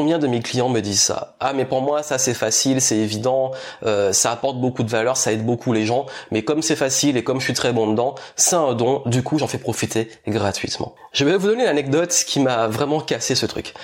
Combien 0.01 0.17
de 0.17 0.25
mes 0.25 0.39
clients 0.39 0.67
me 0.67 0.79
disent 0.79 1.03
ça? 1.03 1.35
Ah 1.39 1.53
mais 1.53 1.63
pour 1.63 1.83
moi 1.83 2.01
ça 2.01 2.17
c'est 2.17 2.33
facile, 2.33 2.81
c'est 2.81 2.97
évident, 2.97 3.51
euh, 3.85 4.11
ça 4.13 4.31
apporte 4.31 4.59
beaucoup 4.59 4.81
de 4.81 4.89
valeur, 4.89 5.15
ça 5.15 5.31
aide 5.31 5.45
beaucoup 5.45 5.73
les 5.73 5.85
gens, 5.85 6.07
mais 6.31 6.41
comme 6.41 6.63
c'est 6.63 6.75
facile 6.75 7.17
et 7.17 7.23
comme 7.23 7.39
je 7.39 7.43
suis 7.43 7.53
très 7.53 7.71
bon 7.71 7.85
dedans, 7.85 8.15
c'est 8.35 8.55
un 8.55 8.73
don, 8.73 9.03
du 9.05 9.21
coup 9.21 9.37
j'en 9.37 9.45
fais 9.45 9.59
profiter 9.59 10.09
gratuitement. 10.27 10.95
Je 11.13 11.23
vais 11.23 11.37
vous 11.37 11.45
donner 11.45 11.65
une 11.65 11.69
anecdote 11.69 12.09
qui 12.25 12.39
m'a 12.39 12.67
vraiment 12.67 12.99
cassé 12.99 13.35
ce 13.35 13.45
truc. 13.45 13.75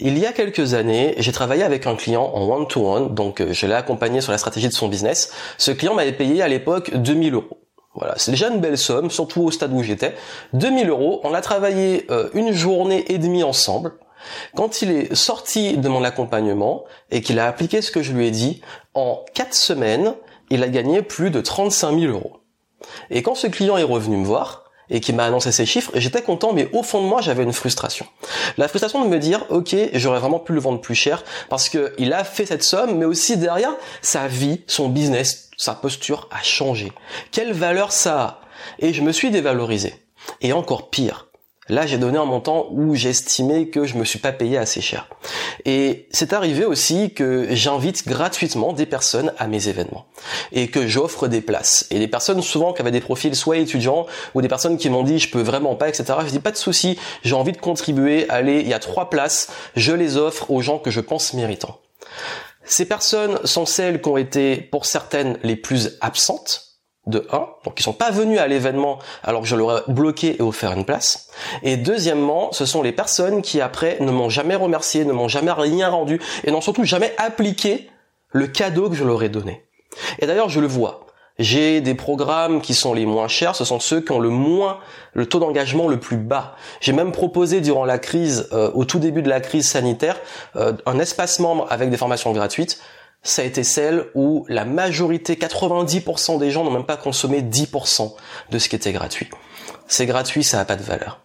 Il 0.00 0.18
y 0.18 0.24
a 0.24 0.32
quelques 0.32 0.72
années, 0.72 1.16
j'ai 1.18 1.32
travaillé 1.32 1.64
avec 1.64 1.86
un 1.86 1.96
client 1.96 2.30
en 2.32 2.48
one-to-one, 2.48 3.14
donc 3.14 3.42
euh, 3.42 3.52
je 3.52 3.66
l'ai 3.66 3.74
accompagné 3.74 4.22
sur 4.22 4.32
la 4.32 4.38
stratégie 4.38 4.68
de 4.68 4.72
son 4.72 4.88
business. 4.88 5.34
Ce 5.58 5.70
client 5.70 5.92
m'avait 5.92 6.12
payé 6.12 6.40
à 6.40 6.48
l'époque 6.48 6.96
2000 6.96 7.34
euros. 7.34 7.58
Voilà, 7.94 8.14
c'est 8.16 8.30
déjà 8.30 8.48
une 8.48 8.60
belle 8.60 8.78
somme, 8.78 9.10
surtout 9.10 9.42
au 9.42 9.50
stade 9.50 9.74
où 9.74 9.82
j'étais. 9.82 10.14
2000 10.54 10.88
euros, 10.88 11.20
on 11.24 11.34
a 11.34 11.42
travaillé 11.42 12.06
euh, 12.10 12.30
une 12.32 12.54
journée 12.54 13.04
et 13.12 13.18
demie 13.18 13.42
ensemble. 13.42 13.92
Quand 14.54 14.82
il 14.82 14.90
est 14.90 15.14
sorti 15.14 15.76
de 15.76 15.88
mon 15.88 16.04
accompagnement 16.04 16.84
et 17.10 17.20
qu'il 17.20 17.38
a 17.38 17.46
appliqué 17.46 17.82
ce 17.82 17.90
que 17.90 18.02
je 18.02 18.12
lui 18.12 18.26
ai 18.26 18.30
dit, 18.30 18.60
en 18.94 19.24
4 19.34 19.54
semaines, 19.54 20.14
il 20.50 20.62
a 20.62 20.68
gagné 20.68 21.02
plus 21.02 21.30
de 21.30 21.40
35 21.40 21.98
000 21.98 22.12
euros. 22.12 22.38
Et 23.10 23.22
quand 23.22 23.34
ce 23.34 23.46
client 23.46 23.76
est 23.76 23.82
revenu 23.82 24.16
me 24.16 24.24
voir, 24.24 24.62
et 24.90 25.00
qui 25.00 25.12
m'a 25.12 25.24
annoncé 25.24 25.52
ces 25.52 25.64
chiffres, 25.64 25.92
j'étais 25.94 26.20
content, 26.20 26.52
mais 26.52 26.68
au 26.72 26.82
fond 26.82 27.00
de 27.00 27.06
moi, 27.06 27.22
j'avais 27.22 27.44
une 27.44 27.52
frustration. 27.52 28.06
La 28.58 28.68
frustration 28.68 29.02
de 29.02 29.08
me 29.08 29.18
dire, 29.18 29.46
ok, 29.48 29.74
j'aurais 29.94 30.18
vraiment 30.18 30.38
pu 30.38 30.52
le 30.52 30.60
vendre 30.60 30.80
plus 30.80 30.94
cher, 30.94 31.24
parce 31.48 31.68
que 31.68 31.94
il 31.98 32.12
a 32.12 32.24
fait 32.24 32.44
cette 32.44 32.62
somme, 32.62 32.98
mais 32.98 33.06
aussi 33.06 33.38
derrière, 33.38 33.74
sa 34.02 34.26
vie, 34.26 34.62
son 34.66 34.90
business, 34.90 35.50
sa 35.56 35.74
posture 35.74 36.28
a 36.30 36.42
changé. 36.42 36.92
Quelle 37.30 37.52
valeur 37.52 37.90
ça 37.90 38.20
a? 38.20 38.40
Et 38.80 38.92
je 38.92 39.02
me 39.02 39.12
suis 39.12 39.30
dévalorisé. 39.30 39.94
Et 40.42 40.52
encore 40.52 40.90
pire, 40.90 41.28
Là, 41.68 41.86
j'ai 41.86 41.96
donné 41.96 42.18
un 42.18 42.24
montant 42.24 42.66
où 42.72 42.96
j'estimais 42.96 43.66
que 43.66 43.84
je 43.84 43.96
me 43.96 44.04
suis 44.04 44.18
pas 44.18 44.32
payé 44.32 44.58
assez 44.58 44.80
cher. 44.80 45.08
Et 45.64 46.08
c'est 46.10 46.32
arrivé 46.32 46.64
aussi 46.64 47.14
que 47.14 47.46
j'invite 47.50 48.08
gratuitement 48.08 48.72
des 48.72 48.84
personnes 48.84 49.32
à 49.38 49.46
mes 49.46 49.68
événements 49.68 50.06
et 50.50 50.66
que 50.68 50.88
j'offre 50.88 51.28
des 51.28 51.40
places. 51.40 51.86
Et 51.92 52.00
des 52.00 52.08
personnes 52.08 52.42
souvent 52.42 52.72
qui 52.72 52.82
avaient 52.82 52.90
des 52.90 53.00
profils 53.00 53.36
soit 53.36 53.58
étudiants 53.58 54.06
ou 54.34 54.42
des 54.42 54.48
personnes 54.48 54.76
qui 54.76 54.90
m'ont 54.90 55.04
dit 55.04 55.20
je 55.20 55.30
peux 55.30 55.40
vraiment 55.40 55.76
pas, 55.76 55.88
etc. 55.88 56.04
Je 56.26 56.30
dis 56.30 56.40
pas 56.40 56.50
de 56.50 56.56
souci, 56.56 56.98
j'ai 57.22 57.36
envie 57.36 57.52
de 57.52 57.58
contribuer. 57.58 58.28
Allez, 58.28 58.60
il 58.60 58.68
y 58.68 58.74
a 58.74 58.80
trois 58.80 59.08
places, 59.08 59.48
je 59.76 59.92
les 59.92 60.16
offre 60.16 60.50
aux 60.50 60.62
gens 60.62 60.80
que 60.80 60.90
je 60.90 61.00
pense 61.00 61.32
méritants. 61.32 61.78
Ces 62.64 62.86
personnes 62.86 63.38
sont 63.44 63.66
celles 63.66 64.02
qui 64.02 64.08
ont 64.08 64.16
été 64.16 64.56
pour 64.56 64.84
certaines 64.84 65.38
les 65.44 65.56
plus 65.56 65.96
absentes 66.00 66.71
de 67.06 67.26
1, 67.32 67.36
donc 67.64 67.74
ils 67.78 67.82
sont 67.82 67.92
pas 67.92 68.10
venus 68.10 68.38
à 68.38 68.46
l'événement 68.46 68.98
alors 69.24 69.42
que 69.42 69.48
je 69.48 69.56
leur 69.56 69.78
ai 69.78 69.92
bloqué 69.92 70.36
et 70.38 70.42
offert 70.42 70.72
une 70.72 70.84
place. 70.84 71.28
Et 71.62 71.76
deuxièmement, 71.76 72.52
ce 72.52 72.64
sont 72.64 72.82
les 72.82 72.92
personnes 72.92 73.42
qui 73.42 73.60
après 73.60 73.96
ne 74.00 74.12
m'ont 74.12 74.28
jamais 74.28 74.54
remercié, 74.54 75.04
ne 75.04 75.12
m'ont 75.12 75.28
jamais 75.28 75.50
rien 75.50 75.88
rendu 75.88 76.20
et 76.44 76.52
n'ont 76.52 76.60
surtout 76.60 76.84
jamais 76.84 77.12
appliqué 77.18 77.90
le 78.30 78.46
cadeau 78.46 78.88
que 78.88 78.94
je 78.94 79.04
leur 79.04 79.22
ai 79.22 79.28
donné. 79.28 79.66
Et 80.20 80.26
d'ailleurs, 80.26 80.48
je 80.48 80.60
le 80.60 80.66
vois. 80.66 81.06
J'ai 81.38 81.80
des 81.80 81.94
programmes 81.94 82.60
qui 82.60 82.74
sont 82.74 82.92
les 82.92 83.06
moins 83.06 83.26
chers, 83.26 83.56
ce 83.56 83.64
sont 83.64 83.80
ceux 83.80 84.00
qui 84.00 84.12
ont 84.12 84.20
le 84.20 84.28
moins, 84.28 84.78
le 85.14 85.26
taux 85.26 85.40
d'engagement 85.40 85.88
le 85.88 85.98
plus 85.98 86.18
bas. 86.18 86.56
J'ai 86.80 86.92
même 86.92 87.10
proposé 87.10 87.60
durant 87.60 87.84
la 87.84 87.98
crise, 87.98 88.48
euh, 88.52 88.70
au 88.74 88.84
tout 88.84 88.98
début 88.98 89.22
de 89.22 89.30
la 89.30 89.40
crise 89.40 89.66
sanitaire, 89.68 90.20
euh, 90.56 90.74
un 90.84 90.98
espace 90.98 91.38
membre 91.38 91.66
avec 91.70 91.90
des 91.90 91.96
formations 91.96 92.32
gratuites 92.32 92.80
ça 93.22 93.42
a 93.42 93.44
été 93.44 93.62
celle 93.62 94.06
où 94.14 94.44
la 94.48 94.64
majorité, 94.64 95.34
90% 95.34 96.38
des 96.38 96.50
gens 96.50 96.64
n'ont 96.64 96.70
même 96.70 96.86
pas 96.86 96.96
consommé 96.96 97.40
10% 97.42 98.14
de 98.50 98.58
ce 98.58 98.68
qui 98.68 98.76
était 98.76 98.92
gratuit. 98.92 99.28
C'est 99.86 100.06
gratuit, 100.06 100.42
ça 100.42 100.56
n'a 100.56 100.64
pas 100.64 100.76
de 100.76 100.82
valeur. 100.82 101.20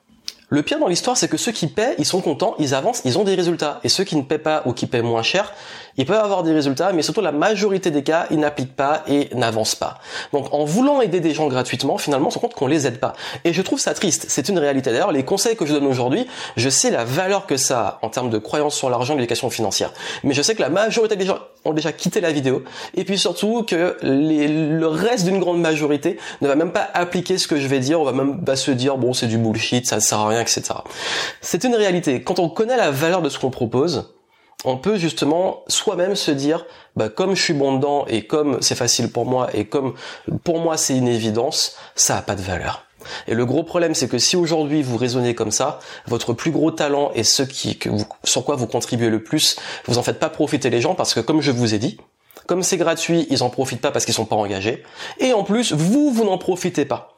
Le 0.50 0.63
pire 0.63 0.80
dans 0.80 0.88
l'histoire, 0.88 1.18
c'est 1.18 1.27
que 1.27 1.36
ceux 1.36 1.51
qui 1.51 1.68
paient, 1.68 1.96
ils 1.98 2.06
sont 2.06 2.22
contents, 2.22 2.56
ils 2.58 2.74
avancent, 2.74 3.01
ils 3.04 3.18
ont 3.18 3.25
des 3.25 3.36
résultats. 3.36 3.82
Et 3.84 3.89
ceux 3.89 4.06
qui 4.06 4.16
ne 4.16 4.22
paient 4.22 4.38
pas 4.38 4.62
ou 4.66 4.72
qui 4.72 4.88
paient 4.88 5.01
moins 5.01 5.22
cher, 5.22 5.54
ils 5.98 6.06
peuvent 6.06 6.24
avoir 6.24 6.44
des 6.44 6.54
résultats, 6.54 6.94
mais 6.94 7.01
surtout 7.01 7.20
la 7.20 7.34
majorité 7.34 7.92
des 7.92 8.01
cas, 8.01 8.27
ils 8.32 8.39
n'appliquent 8.39 8.75
pas 8.75 9.04
et 9.08 9.27
n'avancent 9.36 9.75
pas. 9.75 10.00
Donc 10.32 10.54
en 10.54 10.63
voulant 10.63 11.01
aider 11.01 11.20
des 11.20 11.34
gens 11.34 11.48
gratuitement, 11.48 11.98
finalement, 11.98 12.27
on 12.27 12.32
se 12.32 12.36
rend 12.36 12.48
compte 12.48 12.54
qu'on 12.54 12.68
les 12.68 12.88
aide 12.88 13.01
pas. 13.01 13.12
Et 13.44 13.51
je 13.51 13.62
trouve 13.62 13.80
ça 13.80 13.94
triste. 13.94 14.27
C'est 14.30 14.48
une 14.48 14.58
réalité. 14.58 14.92
D'ailleurs, 14.92 15.12
les 15.12 15.25
conseils 15.25 15.58
que 15.58 15.66
je 15.66 15.74
donne 15.74 15.86
aujourd'hui, 15.86 16.27
je 16.56 16.70
sais 16.70 16.92
la 16.92 17.04
valeur 17.04 17.46
que 17.46 17.58
ça 17.58 17.82
a 17.82 18.00
en 18.06 18.10
termes 18.10 18.30
de 18.30 18.38
croyance 18.38 18.75
sur 18.75 18.89
l'argent 18.89 19.16
et 19.16 19.18
l'éducation 19.18 19.50
financière. 19.50 19.92
Mais 20.24 20.34
je 20.34 20.42
sais 20.42 20.56
que 20.56 20.62
la 20.62 20.70
majorité 20.70 21.18
des 21.18 21.25
gens 21.25 21.39
ont 21.67 21.74
déjà 21.74 21.91
quitté 21.91 22.21
la 22.21 22.31
vidéo. 22.31 22.63
Et 22.95 23.03
puis 23.03 23.17
surtout 23.17 23.63
que 23.63 23.97
le 24.01 24.86
reste 24.88 25.25
d'une 25.25 25.39
grande 25.39 25.59
majorité 25.59 26.17
ne 26.41 26.47
va 26.47 26.55
même 26.55 26.71
pas 26.71 26.89
appliquer 26.93 27.38
ce 27.38 27.47
que 27.47 27.59
je 27.59 27.67
vais 27.67 27.79
dire. 27.79 28.00
On 28.01 28.03
va 28.03 28.12
même 28.12 28.43
pas 28.43 28.55
se 28.55 28.71
dire, 28.71 28.97
bon, 28.97 29.13
c'est 29.13 29.27
du 29.27 29.38
bullshit, 29.38 29.86
ça 29.86 29.97
ne 29.97 30.01
sert 30.01 30.19
à 30.19 30.29
rien, 30.29 30.41
etc. 30.41 30.63
C'est 31.41 31.63
une 31.63 31.75
réalité. 31.75 32.24
Quand 32.24 32.39
on 32.39 32.50
connaît 32.50 32.77
la 32.77 32.91
valeur 32.91 33.21
de 33.21 33.29
ce 33.29 33.39
qu'on 33.39 33.51
propose, 33.51 34.13
on 34.65 34.77
peut 34.77 34.97
justement 34.97 35.63
soi-même 35.67 36.15
se 36.15 36.31
dire, 36.31 36.65
bah, 36.95 37.09
comme 37.09 37.36
je 37.36 37.41
suis 37.41 37.53
bon 37.53 37.75
dedans 37.75 38.05
et 38.07 38.25
comme 38.25 38.57
c'est 38.62 38.75
facile 38.75 39.12
pour 39.12 39.25
moi 39.25 39.50
et 39.53 39.65
comme 39.65 39.93
pour 40.43 40.59
moi 40.59 40.77
c'est 40.77 40.97
une 40.97 41.07
évidence, 41.07 41.77
ça 41.95 42.17
a 42.17 42.21
pas 42.21 42.36
de 42.36 42.41
valeur. 42.41 42.87
Et 43.28 43.34
le 43.34 43.46
gros 43.46 43.64
problème, 43.64 43.94
c'est 43.94 44.08
que 44.08 44.18
si 44.18 44.36
aujourd'hui 44.36 44.84
vous 44.84 44.98
raisonnez 44.98 45.36
comme 45.36 45.52
ça, 45.52 45.80
votre 46.08 46.34
plus 46.34 46.52
gros 46.52 46.72
talent 46.72 47.12
et 47.16 47.24
ce 47.24 47.44
qui, 47.44 47.78
sur 48.24 48.46
quoi 48.46 48.56
vous 48.56 48.68
contribuez 48.68 49.10
le 49.10 49.24
plus, 49.24 49.58
vous 49.86 49.98
en 49.98 50.04
faites 50.04 50.20
pas 50.20 50.30
profiter 50.30 50.70
les 50.70 50.82
gens 50.82 50.96
parce 50.96 51.14
que 51.14 51.20
comme 51.20 51.42
je 51.42 51.52
vous 51.52 51.74
ai 51.74 51.80
dit, 51.80 51.98
comme 52.46 52.64
c'est 52.64 52.78
gratuit, 52.78 53.28
ils 53.30 53.44
en 53.44 53.50
profitent 53.50 53.82
pas 53.82 53.92
parce 53.92 54.06
qu'ils 54.06 54.14
sont 54.14 54.26
pas 54.26 54.36
engagés. 54.36 54.84
Et 55.20 55.34
en 55.34 55.44
plus, 55.44 55.74
vous, 55.74 56.12
vous 56.12 56.24
n'en 56.24 56.38
profitez 56.38 56.86
pas. 56.86 57.18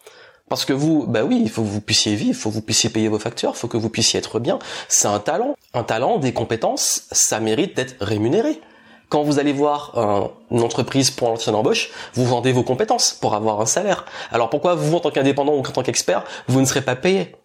Parce 0.50 0.66
que 0.66 0.74
vous, 0.74 1.06
bah 1.06 1.24
oui, 1.24 1.40
il 1.42 1.50
faut 1.50 1.62
que 1.62 1.68
vous 1.68 1.82
puissiez 1.82 2.16
vivre, 2.16 2.32
il 2.32 2.36
faut 2.36 2.50
que 2.50 2.56
vous 2.56 2.62
puissiez 2.62 2.90
payer 2.90 3.08
vos 3.08 3.20
factures, 3.20 3.52
il 3.54 3.58
faut 3.58 3.68
que 3.68 3.78
vous 3.78 3.90
puissiez 3.90 4.18
être 4.18 4.40
bien. 4.40 4.58
C'est 4.88 5.08
un 5.08 5.20
talent. 5.20 5.56
Un 5.76 5.84
talent, 5.84 6.18
des 6.18 6.34
compétences, 6.34 7.04
ça 7.12 7.40
mérite 7.40 7.76
d'être 7.76 7.96
rémunéré. 8.02 8.60
Quand 9.10 9.24
vous 9.24 9.40
allez 9.40 9.54
voir 9.54 10.32
une 10.52 10.62
entreprise 10.62 11.10
pour 11.12 11.28
l'entretien 11.28 11.54
d'embauche, 11.54 11.90
vous 12.14 12.26
vendez 12.26 12.52
vos 12.52 12.64
compétences 12.64 13.12
pour 13.20 13.34
avoir 13.34 13.60
un 13.60 13.66
salaire. 13.66 14.06
Alors 14.32 14.50
pourquoi 14.50 14.76
vous, 14.76 14.96
en 14.96 15.00
tant 15.00 15.12
qu'indépendant 15.12 15.54
ou 15.54 15.60
en 15.60 15.64
tant 15.64 15.84
qu'expert, 15.84 16.24
vous 16.48 16.62
ne 16.62 16.66
serez 16.66 16.82
pas 16.82 16.96
payé? 16.96 17.36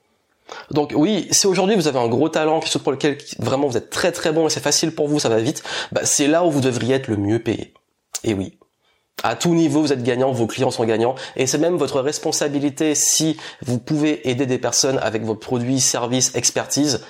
Donc 0.70 0.92
oui, 0.94 1.26
si 1.30 1.46
aujourd'hui 1.46 1.74
vous 1.74 1.88
avez 1.88 1.98
un 1.98 2.06
gros 2.06 2.28
talent, 2.28 2.60
quelque 2.60 2.78
pour 2.78 2.92
lequel 2.92 3.16
vraiment 3.38 3.66
vous 3.66 3.78
êtes 3.78 3.88
très 3.88 4.12
très 4.12 4.30
bon 4.30 4.46
et 4.46 4.50
c'est 4.50 4.60
facile 4.60 4.94
pour 4.94 5.08
vous, 5.08 5.18
ça 5.18 5.30
va 5.30 5.38
vite, 5.38 5.62
bah 5.90 6.02
c'est 6.04 6.26
là 6.26 6.44
où 6.44 6.50
vous 6.50 6.60
devriez 6.60 6.96
être 6.96 7.08
le 7.08 7.16
mieux 7.16 7.38
payé. 7.38 7.72
Et 8.24 8.34
oui, 8.34 8.58
à 9.22 9.36
tout 9.36 9.54
niveau, 9.54 9.80
vous 9.80 9.92
êtes 9.94 10.02
gagnant, 10.02 10.32
vos 10.32 10.46
clients 10.46 10.70
sont 10.70 10.84
gagnants, 10.84 11.14
et 11.36 11.46
c'est 11.46 11.56
même 11.56 11.76
votre 11.76 11.98
responsabilité 12.02 12.94
si 12.94 13.38
vous 13.62 13.78
pouvez 13.78 14.28
aider 14.28 14.44
des 14.44 14.58
personnes 14.58 14.98
avec 14.98 15.22
vos 15.22 15.34
produits, 15.34 15.80
services, 15.80 16.34
expertise 16.34 17.02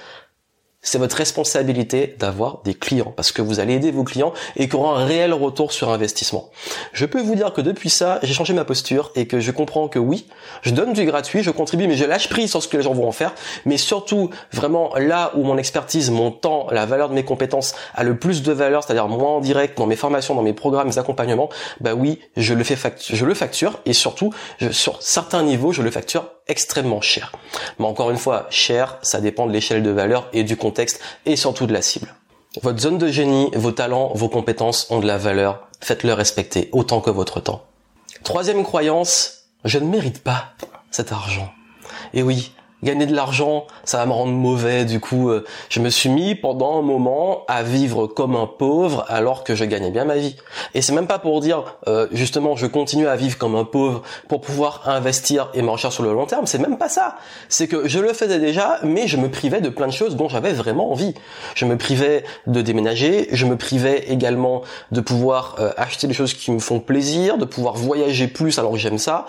c'est 0.85 0.99
votre 0.99 1.17
responsabilité 1.17 2.15
d'avoir 2.19 2.61
des 2.63 2.75
clients 2.75 3.13
parce 3.17 3.33
que 3.33 3.43
vous 3.43 3.59
allez 3.59 3.75
aider 3.75 3.91
vos 3.91 4.05
clients 4.05 4.33
et 4.57 4.69
qu'il 4.69 4.75
y 4.75 4.77
aura 4.77 5.01
un 5.01 5.05
réel 5.05 5.33
retour 5.33 5.73
sur 5.73 5.91
investissement. 5.91 6.51
Je 6.93 7.07
peux 7.07 7.21
vous 7.21 7.35
dire 7.35 7.53
que 7.53 7.61
depuis 7.61 7.91
ça, 7.91 8.21
j'ai 8.23 8.35
changé 8.35 8.53
ma 8.53 8.65
posture 8.65 9.11
et 9.17 9.27
que 9.27 9.41
je 9.41 9.51
comprends 9.51 9.89
que 9.89 9.99
oui, 9.99 10.27
je 10.63 10.71
donne 10.71 10.93
du 10.93 11.05
gratuit, 11.05 11.43
je 11.43 11.51
contribue, 11.51 11.89
mais 11.89 11.97
je 11.97 12.05
lâche 12.05 12.29
prise 12.29 12.51
sur 12.51 12.63
ce 12.63 12.69
que 12.69 12.77
les 12.77 12.83
gens 12.83 12.93
vont 12.93 13.09
en 13.09 13.13
faire. 13.13 13.35
Mais 13.65 13.79
surtout, 13.79 14.31
vraiment 14.53 14.95
là 14.97 15.33
où 15.35 15.43
mon 15.43 15.57
expertise, 15.57 16.11
mon 16.11 16.31
temps, 16.31 16.69
la 16.71 16.87
valeur 16.87 17.09
de 17.09 17.15
mes 17.15 17.25
compétences 17.25 17.75
a 17.95 18.05
le 18.05 18.17
plus 18.17 18.43
de 18.43 18.53
valeur, 18.53 18.85
c'est-à-dire 18.85 19.09
moi 19.09 19.31
en 19.31 19.41
direct, 19.41 19.79
dans 19.79 19.87
mes 19.87 19.97
formations, 19.97 20.35
dans 20.35 20.43
mes 20.43 20.53
programmes, 20.53 20.89
mes 20.89 20.99
accompagnements, 20.99 21.49
bah 21.81 21.95
oui, 21.95 22.21
je 22.37 22.55
le 22.55 22.63
fais 22.63 22.77
je 23.09 23.25
le 23.25 23.35
facture 23.35 23.81
et 23.87 23.95
surtout, 23.95 24.35
sur 24.71 25.03
certains 25.03 25.43
niveaux, 25.43 25.73
je 25.73 25.81
le 25.81 25.91
facture 25.91 26.27
extrêmement 26.49 27.01
cher. 27.01 27.33
Mais 27.79 27.87
encore 27.87 28.11
une 28.11 28.19
fois, 28.19 28.47
cher, 28.51 28.99
ça 29.03 29.21
dépend 29.21 29.47
de 29.47 29.53
l'échelle 29.53 29.83
de 29.83 29.91
valeur 29.91 30.29
et 30.33 30.45
du 30.45 30.57
contexte 30.57 31.01
et 31.27 31.37
surtout 31.37 31.67
de 31.67 31.73
la 31.73 31.83
cible. 31.83 32.15
Votre 32.63 32.79
zone 32.81 32.99
de 32.99 33.09
génie, 33.09 33.51
vos 33.55 33.73
talents, 33.73 34.13
vos 34.15 34.29
compétences 34.29 34.91
ont 34.91 35.01
de 35.01 35.07
la 35.07 35.19
valeur. 35.19 35.67
Faites-le 35.81 36.13
respecter 36.13 36.69
autant 36.73 37.01
que 37.01 37.11
votre 37.11 37.41
temps. 37.41 37.65
Troisième 38.23 38.63
croyance, 38.63 39.47
je 39.65 39.79
ne 39.79 39.87
mérite 39.87 40.23
pas 40.23 40.53
cet 40.91 41.13
argent. 41.13 41.51
Et 42.13 42.23
oui, 42.23 42.53
gagner 42.85 43.07
de 43.07 43.15
l'argent, 43.15 43.67
ça 43.85 43.99
va 43.99 44.07
me 44.07 44.13
rendre 44.13 44.33
mauvais. 44.33 44.85
Du 44.85 45.01
coup, 45.01 45.31
euh, 45.31 45.45
je 45.71 45.81
me 45.81 45.89
suis 45.89 46.09
mis 46.09 46.35
pendant 46.35 46.79
un 46.79 46.83
moment 46.83 47.45
à 47.49 47.63
vivre 47.63 48.07
comme 48.07 48.37
un 48.37 48.47
pauvre 48.47 49.05
alors 49.09 49.43
que 49.43 49.55
je 49.55 49.65
gagnais 49.65 49.91
bien 49.91 50.05
ma 50.05 50.17
vie. 50.17 50.37
Et 50.75 50.83
c'est 50.83 50.93
même 50.93 51.07
pas 51.07 51.19
pour 51.19 51.41
dire 51.41 51.65
euh, 51.89 52.07
justement 52.13 52.55
je 52.55 52.67
continue 52.67 53.09
à 53.09 53.17
vivre 53.17 53.39
comme 53.39 53.57
un 53.57 53.65
pauvre 53.65 54.03
pour 54.29 54.41
pouvoir 54.41 54.83
investir 54.87 55.49
et 55.55 55.63
m'enrichir 55.63 55.93
sur 55.93 56.03
le 56.03 56.13
long 56.13 56.27
terme. 56.27 56.47
C'est 56.47 56.59
même 56.59 56.79
pas 56.79 56.89
ça. 56.89 57.17
C'est 57.49 57.67
que 57.67 57.89
je 57.89 57.99
le 57.99 58.13
faisais 58.13 58.39
déjà, 58.39 58.79
mais 58.83 59.09
je 59.09 59.17
me 59.17 59.29
privais 59.31 59.61
de 59.61 59.71
plein 59.71 59.87
de 59.87 59.93
choses 59.93 60.15
dont 60.15 60.29
j'avais 60.29 60.53
vraiment 60.53 60.93
envie. 60.93 61.15
Je 61.55 61.65
me 61.65 61.77
privais 61.77 62.25
de 62.47 62.61
déménager, 62.61 63.29
je 63.33 63.47
me 63.47 63.57
privais 63.57 64.05
également 64.09 64.63
de 64.93 65.01
pouvoir 65.01 65.57
euh, 65.59 65.73
acheter 65.79 66.07
des 66.07 66.15
choses 66.15 66.35
qui 66.35 66.51
me 66.51 66.59
font 66.59 66.81
plaisir, 66.81 67.39
de 67.39 67.47
pouvoir 67.47 67.75
voyager 67.75 68.29
plus 68.29 68.59
alors 68.59 68.73
que 68.73 68.79
j'aime 68.79 68.99
ça. 68.99 69.27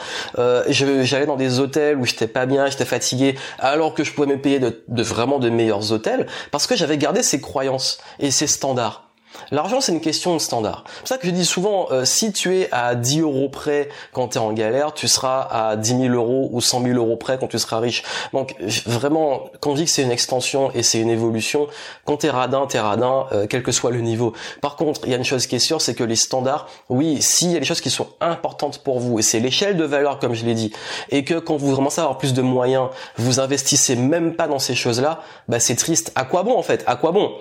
J'allais 0.68 1.26
dans 1.26 1.38
des 1.38 1.60
hôtels 1.60 1.98
où 1.98 2.06
j'étais 2.06 2.28
pas 2.28 2.46
bien, 2.46 2.68
j'étais 2.68 2.86
fatigué 2.86 3.36
alors 3.60 3.94
que 3.94 4.04
je 4.04 4.14
pouvais 4.14 4.28
me 4.28 4.40
payer 4.40 4.60
de, 4.60 4.84
vraiment 4.88 5.40
de 5.40 5.50
meilleurs 5.50 5.92
hôtels 5.92 6.28
parce 6.52 6.68
que 6.68 6.76
j'avais 6.76 6.98
gardé 6.98 7.24
ces 7.24 7.42
croyances 7.42 8.00
et 8.20 8.32
ces 8.32 8.48
standards. 8.48 9.05
L'argent, 9.52 9.82
c'est 9.82 9.92
une 9.92 10.02
question 10.02 10.34
de 10.34 10.40
standard. 10.40 10.84
C'est 10.88 11.00
pour 11.00 11.08
ça 11.08 11.18
que 11.18 11.28
je 11.28 11.32
dis 11.32 11.46
souvent, 11.46 11.88
euh, 11.92 12.06
si 12.06 12.32
tu 12.32 12.58
es 12.58 12.70
à 12.72 12.96
10 12.96 13.22
euros 13.22 13.50
près 13.50 13.90
quand 14.14 14.30
tu 14.30 14.38
es 14.38 14.42
en 14.42 14.54
galère, 14.54 14.94
tu 14.94 15.08
seras 15.08 15.48
à 15.50 15.76
10 15.76 15.98
000 16.00 16.14
euros 16.14 16.50
ou 16.52 16.62
100 16.62 16.84
000 16.84 16.98
euros 16.98 17.18
près 17.18 17.38
quand 17.38 17.48
tu 17.48 17.60
seras 17.60 17.80
riche. 17.80 18.04
Donc 18.34 18.56
vraiment, 18.86 19.46
quand 19.60 19.72
on 19.72 19.74
dit 19.76 19.86
que 19.86 19.92
c'est 19.92 20.04
une 20.04 20.12
extension 20.12 20.72
et 20.74 20.84
c'est 20.84 21.00
une 21.00 21.10
évolution, 21.10 21.68
quand 22.06 22.18
t'es 22.18 22.30
radin, 22.30 22.66
t'es 22.68 22.80
radin, 22.80 23.28
euh, 23.32 23.48
quel 23.50 23.64
que 23.64 23.72
soit 23.72 23.92
le 23.92 24.02
niveau. 24.02 24.34
Par 24.62 24.76
contre, 24.76 25.02
il 25.06 25.12
y 25.12 25.14
a 25.14 25.18
une 25.18 25.24
chose 25.24 25.48
qui 25.48 25.56
est 25.56 25.60
sûre, 25.60 25.82
c'est 25.82 25.96
que 25.96 26.04
les 26.04 26.16
standards, 26.16 26.68
oui, 26.90 27.22
s'il 27.22 27.52
y 27.52 27.56
a 27.56 27.60
des 27.60 27.66
choses 27.66 27.82
qui 27.82 27.90
sont 27.90 28.08
importantes 28.22 28.80
pour 28.80 29.00
vous, 29.00 29.20
et 29.20 29.22
c'est 29.22 29.40
l'échelle 29.40 29.78
de 29.78 29.84
valeur, 29.84 30.20
comme 30.20 30.34
je 30.34 30.46
l'ai 30.46 30.54
dit, 30.54 30.72
et 31.10 31.24
que 31.24 31.36
quand 31.36 31.58
vous 31.58 31.76
commencez 31.76 32.00
à 32.00 32.04
avoir 32.04 32.18
plus 32.18 32.34
de 32.34 32.42
moyens, 32.42 32.90
vous 33.18 33.40
investissez 33.40 33.96
même 33.96 34.36
pas 34.36 34.48
dans 34.48 34.60
ces 34.60 34.76
choses-là, 34.76 35.22
bah 35.48 35.60
c'est 35.60 35.76
triste. 35.76 36.12
À 36.16 36.26
quoi 36.26 36.44
bon 36.44 36.58
en 36.58 36.64
fait? 36.64 36.84
À 36.88 36.96
quoi 36.96 37.12
bon? 37.12 37.32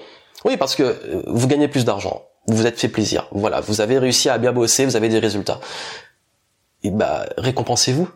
Oui, 0.45 0.57
parce 0.57 0.75
que 0.75 0.83
euh, 0.83 1.23
vous 1.27 1.47
gagnez 1.47 1.69
plus 1.69 1.85
d'argent, 1.85 2.23
vous 2.47 2.57
vous 2.57 2.67
êtes 2.67 2.79
fait 2.79 2.89
plaisir, 2.89 3.29
voilà, 3.33 3.61
vous 3.61 3.81
avez 3.81 3.99
réussi 3.99 4.29
à 4.29 4.39
bien 4.39 4.53
bosser, 4.53 4.85
vous 4.85 4.97
avez 4.97 5.09
des 5.09 5.19
résultats. 5.19 5.61
Et 6.83 6.91
bah, 6.91 7.27
récompensez-vous. 7.39 8.09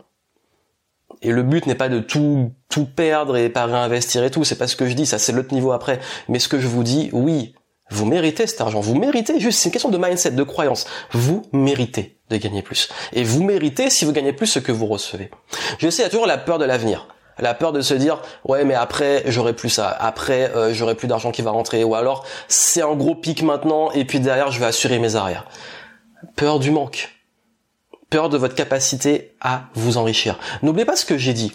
Et 1.23 1.33
le 1.33 1.43
but 1.43 1.67
n'est 1.67 1.75
pas 1.75 1.89
de 1.89 2.01
tout 2.01 2.53
tout 2.69 2.85
perdre 2.85 3.37
et 3.37 3.49
pas 3.49 3.67
réinvestir 3.67 4.23
et 4.23 4.31
tout, 4.31 4.45
c'est 4.45 4.59
pas 4.59 4.69
ce 4.69 4.77
que 4.77 4.87
je 4.87 4.93
dis, 4.93 5.07
ça 5.07 5.19
c'est 5.19 5.33
l'autre 5.33 5.55
niveau 5.55 5.73
après. 5.73 6.01
Mais 6.29 6.39
ce 6.39 6.49
que 6.49 6.61
je 6.61 6.69
vous 6.69 6.85
dis, 6.85 7.09
oui, 7.13 7.55
vous 7.91 8.05
méritez 8.05 8.47
cet 8.47 8.61
argent, 8.61 8.81
vous 8.81 8.95
méritez 8.95 9.41
juste, 9.41 9.59
c'est 9.59 9.69
une 9.69 9.73
question 9.73 9.89
de 9.89 9.99
mindset, 9.99 10.33
de 10.33 10.43
croyance. 10.43 10.87
Vous 11.13 11.43
méritez 11.53 12.19
de 12.29 12.37
gagner 12.37 12.63
plus. 12.63 12.91
Et 13.15 13.25
vous 13.25 13.43
méritez 13.43 13.89
si 13.89 14.05
vous 14.05 14.13
gagnez 14.13 14.35
plus 14.35 14.47
ce 14.47 14.59
que 14.59 14.71
vous 14.71 14.87
recevez. 14.87 15.31
Je 15.79 15.89
sais, 15.89 16.03
il 16.03 16.05
y 16.05 16.07
a 16.07 16.11
toujours 16.11 16.27
la 16.27 16.39
peur 16.39 16.59
de 16.59 16.67
l'avenir 16.67 17.09
la 17.39 17.55
peur 17.55 17.73
de 17.73 17.81
se 17.81 17.95
dire 17.95 18.21
ouais 18.45 18.65
mais 18.65 18.75
après 18.75 19.25
j'aurai 19.27 19.53
plus 19.53 19.71
ça, 19.71 19.89
après 19.89 20.51
euh, 20.55 20.73
j'aurai 20.73 20.95
plus 20.95 21.09
d'argent 21.09 21.31
qui 21.31 21.43
va 21.43 21.51
rentrer 21.51 21.85
ou 21.85 21.95
alors 21.95 22.25
c'est 22.49 22.83
un 22.83 22.95
gros 22.95 23.15
pic 23.15 23.43
maintenant 23.43 23.91
et 23.93 24.05
puis 24.05 24.21
derrière 24.21 24.51
je 24.51 24.61
vais 24.61 24.67
assurer 24.67 24.99
mes 24.99 25.17
arrières. 25.17 25.47
Peur 26.37 26.59
du 26.59 26.71
manque. 26.71 27.15
Peur 28.11 28.29
de 28.29 28.39
votre 28.39 28.55
capacité 28.55 29.35
à 29.41 29.65
vous 29.75 29.99
enrichir. 29.99 30.39
N'oubliez 30.63 30.87
pas 30.87 30.97
ce 30.97 31.05
que 31.05 31.19
j'ai 31.19 31.35
dit. 31.35 31.53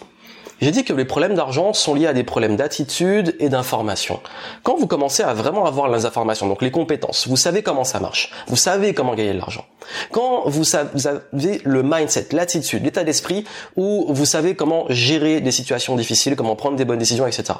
J'ai 0.60 0.70
dit 0.70 0.84
que 0.84 0.92
les 0.92 1.04
problèmes 1.04 1.34
d'argent 1.34 1.72
sont 1.72 1.94
liés 1.94 2.06
à 2.06 2.12
des 2.12 2.24
problèmes 2.24 2.56
d'attitude 2.56 3.36
et 3.38 3.48
d'information. 3.48 4.20
Quand 4.62 4.76
vous 4.76 4.86
commencez 4.86 5.22
à 5.22 5.34
vraiment 5.34 5.66
avoir 5.66 5.88
les 5.88 6.06
informations, 6.06 6.46
donc 6.46 6.62
les 6.62 6.70
compétences, 6.70 7.26
vous 7.28 7.36
savez 7.36 7.62
comment 7.62 7.84
ça 7.84 8.00
marche, 8.00 8.30
vous 8.46 8.56
savez 8.56 8.94
comment 8.94 9.14
gagner 9.14 9.32
de 9.32 9.38
l'argent. 9.38 9.64
Quand 10.10 10.42
vous, 10.46 10.76
avez 10.76 11.60
le 11.64 11.82
mindset, 11.82 12.28
l'attitude, 12.32 12.84
l'état 12.84 13.04
d'esprit, 13.04 13.44
où 13.76 14.06
vous 14.08 14.24
savez 14.24 14.54
comment 14.54 14.86
gérer 14.88 15.40
des 15.40 15.52
situations 15.52 15.96
difficiles, 15.96 16.36
comment 16.36 16.56
prendre 16.56 16.76
des 16.76 16.84
bonnes 16.84 16.98
décisions, 16.98 17.26
etc. 17.26 17.58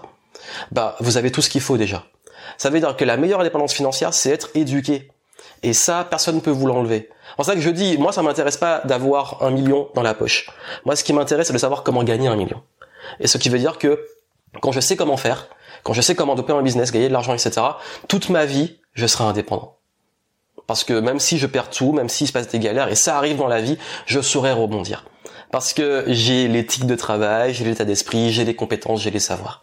Bah, 0.73 0.97
vous 1.01 1.17
avez 1.17 1.31
tout 1.31 1.43
ce 1.43 1.51
qu'il 1.51 1.61
faut 1.61 1.77
déjà. 1.77 2.05
Ça 2.59 2.71
veut 2.71 2.81
dire 2.81 2.97
que 2.97 3.05
la 3.05 3.17
meilleure 3.17 3.41
indépendance 3.41 3.73
financière, 3.73 4.15
c'est 4.15 4.31
être 4.31 4.51
éduqué. 4.55 5.11
Et 5.63 5.73
ça, 5.73 6.07
personne 6.09 6.37
ne 6.37 6.41
peut 6.41 6.51
vous 6.51 6.67
l'enlever. 6.67 7.09
C'est 7.31 7.37
pour 7.37 7.45
ça 7.47 7.55
que 7.55 7.61
je 7.61 7.71
dis, 7.71 7.97
moi, 7.99 8.13
ça 8.13 8.23
m'intéresse 8.23 8.59
pas 8.59 8.83
d'avoir 8.85 9.43
un 9.43 9.51
million 9.51 9.89
dans 9.95 10.03
la 10.03 10.15
poche. 10.15 10.51
Moi, 10.85 10.95
ce 10.95 11.03
qui 11.03 11.13
m'intéresse, 11.13 11.47
c'est 11.49 11.53
de 11.53 11.59
savoir 11.59 11.83
comment 11.83 12.05
gagner 12.05 12.29
un 12.29 12.37
million. 12.37 12.61
Et 13.21 13.27
ce 13.27 13.39
qui 13.39 13.49
veut 13.49 13.59
dire 13.59 13.79
que 13.79 14.07
quand 14.61 14.73
je 14.73 14.81
sais 14.81 14.97
comment 14.97 15.17
faire, 15.17 15.49
quand 15.83 15.93
je 15.93 16.01
sais 16.01 16.15
comment 16.15 16.35
développer 16.35 16.53
un 16.53 16.63
business, 16.63 16.93
gagner 16.93 17.09
de 17.09 17.13
l'argent, 17.13 17.35
etc., 17.35 17.61
toute 18.09 18.29
ma 18.31 18.47
vie, 18.47 18.79
je 18.93 19.07
serai 19.07 19.25
indépendant. 19.25 19.77
Parce 20.67 20.85
que 20.85 20.95
même 20.95 21.21
si 21.21 21.39
je 21.39 21.47
perds 21.47 21.71
tout, 21.71 21.93
même 21.93 22.09
s'il 22.09 22.27
se 22.27 22.33
passe 22.33 22.49
des 22.49 22.59
galères, 22.59 22.89
et 22.89 22.95
ça 22.95 23.19
arrive 23.19 23.37
dans 23.37 23.49
la 23.49 23.61
vie, 23.61 23.77
je 24.07 24.21
saurai 24.21 24.53
rebondir. 24.53 25.05
Parce 25.51 25.73
que 25.73 26.05
j'ai 26.09 26.49
l'éthique 26.49 26.87
de 26.87 26.95
travail, 26.95 27.53
j'ai 27.55 27.65
l'état 27.65 27.85
d'esprit, 27.85 28.33
j'ai 28.33 28.45
les 28.45 28.57
compétences, 28.57 29.03
j'ai 29.03 29.11
les 29.11 29.21
savoirs 29.21 29.61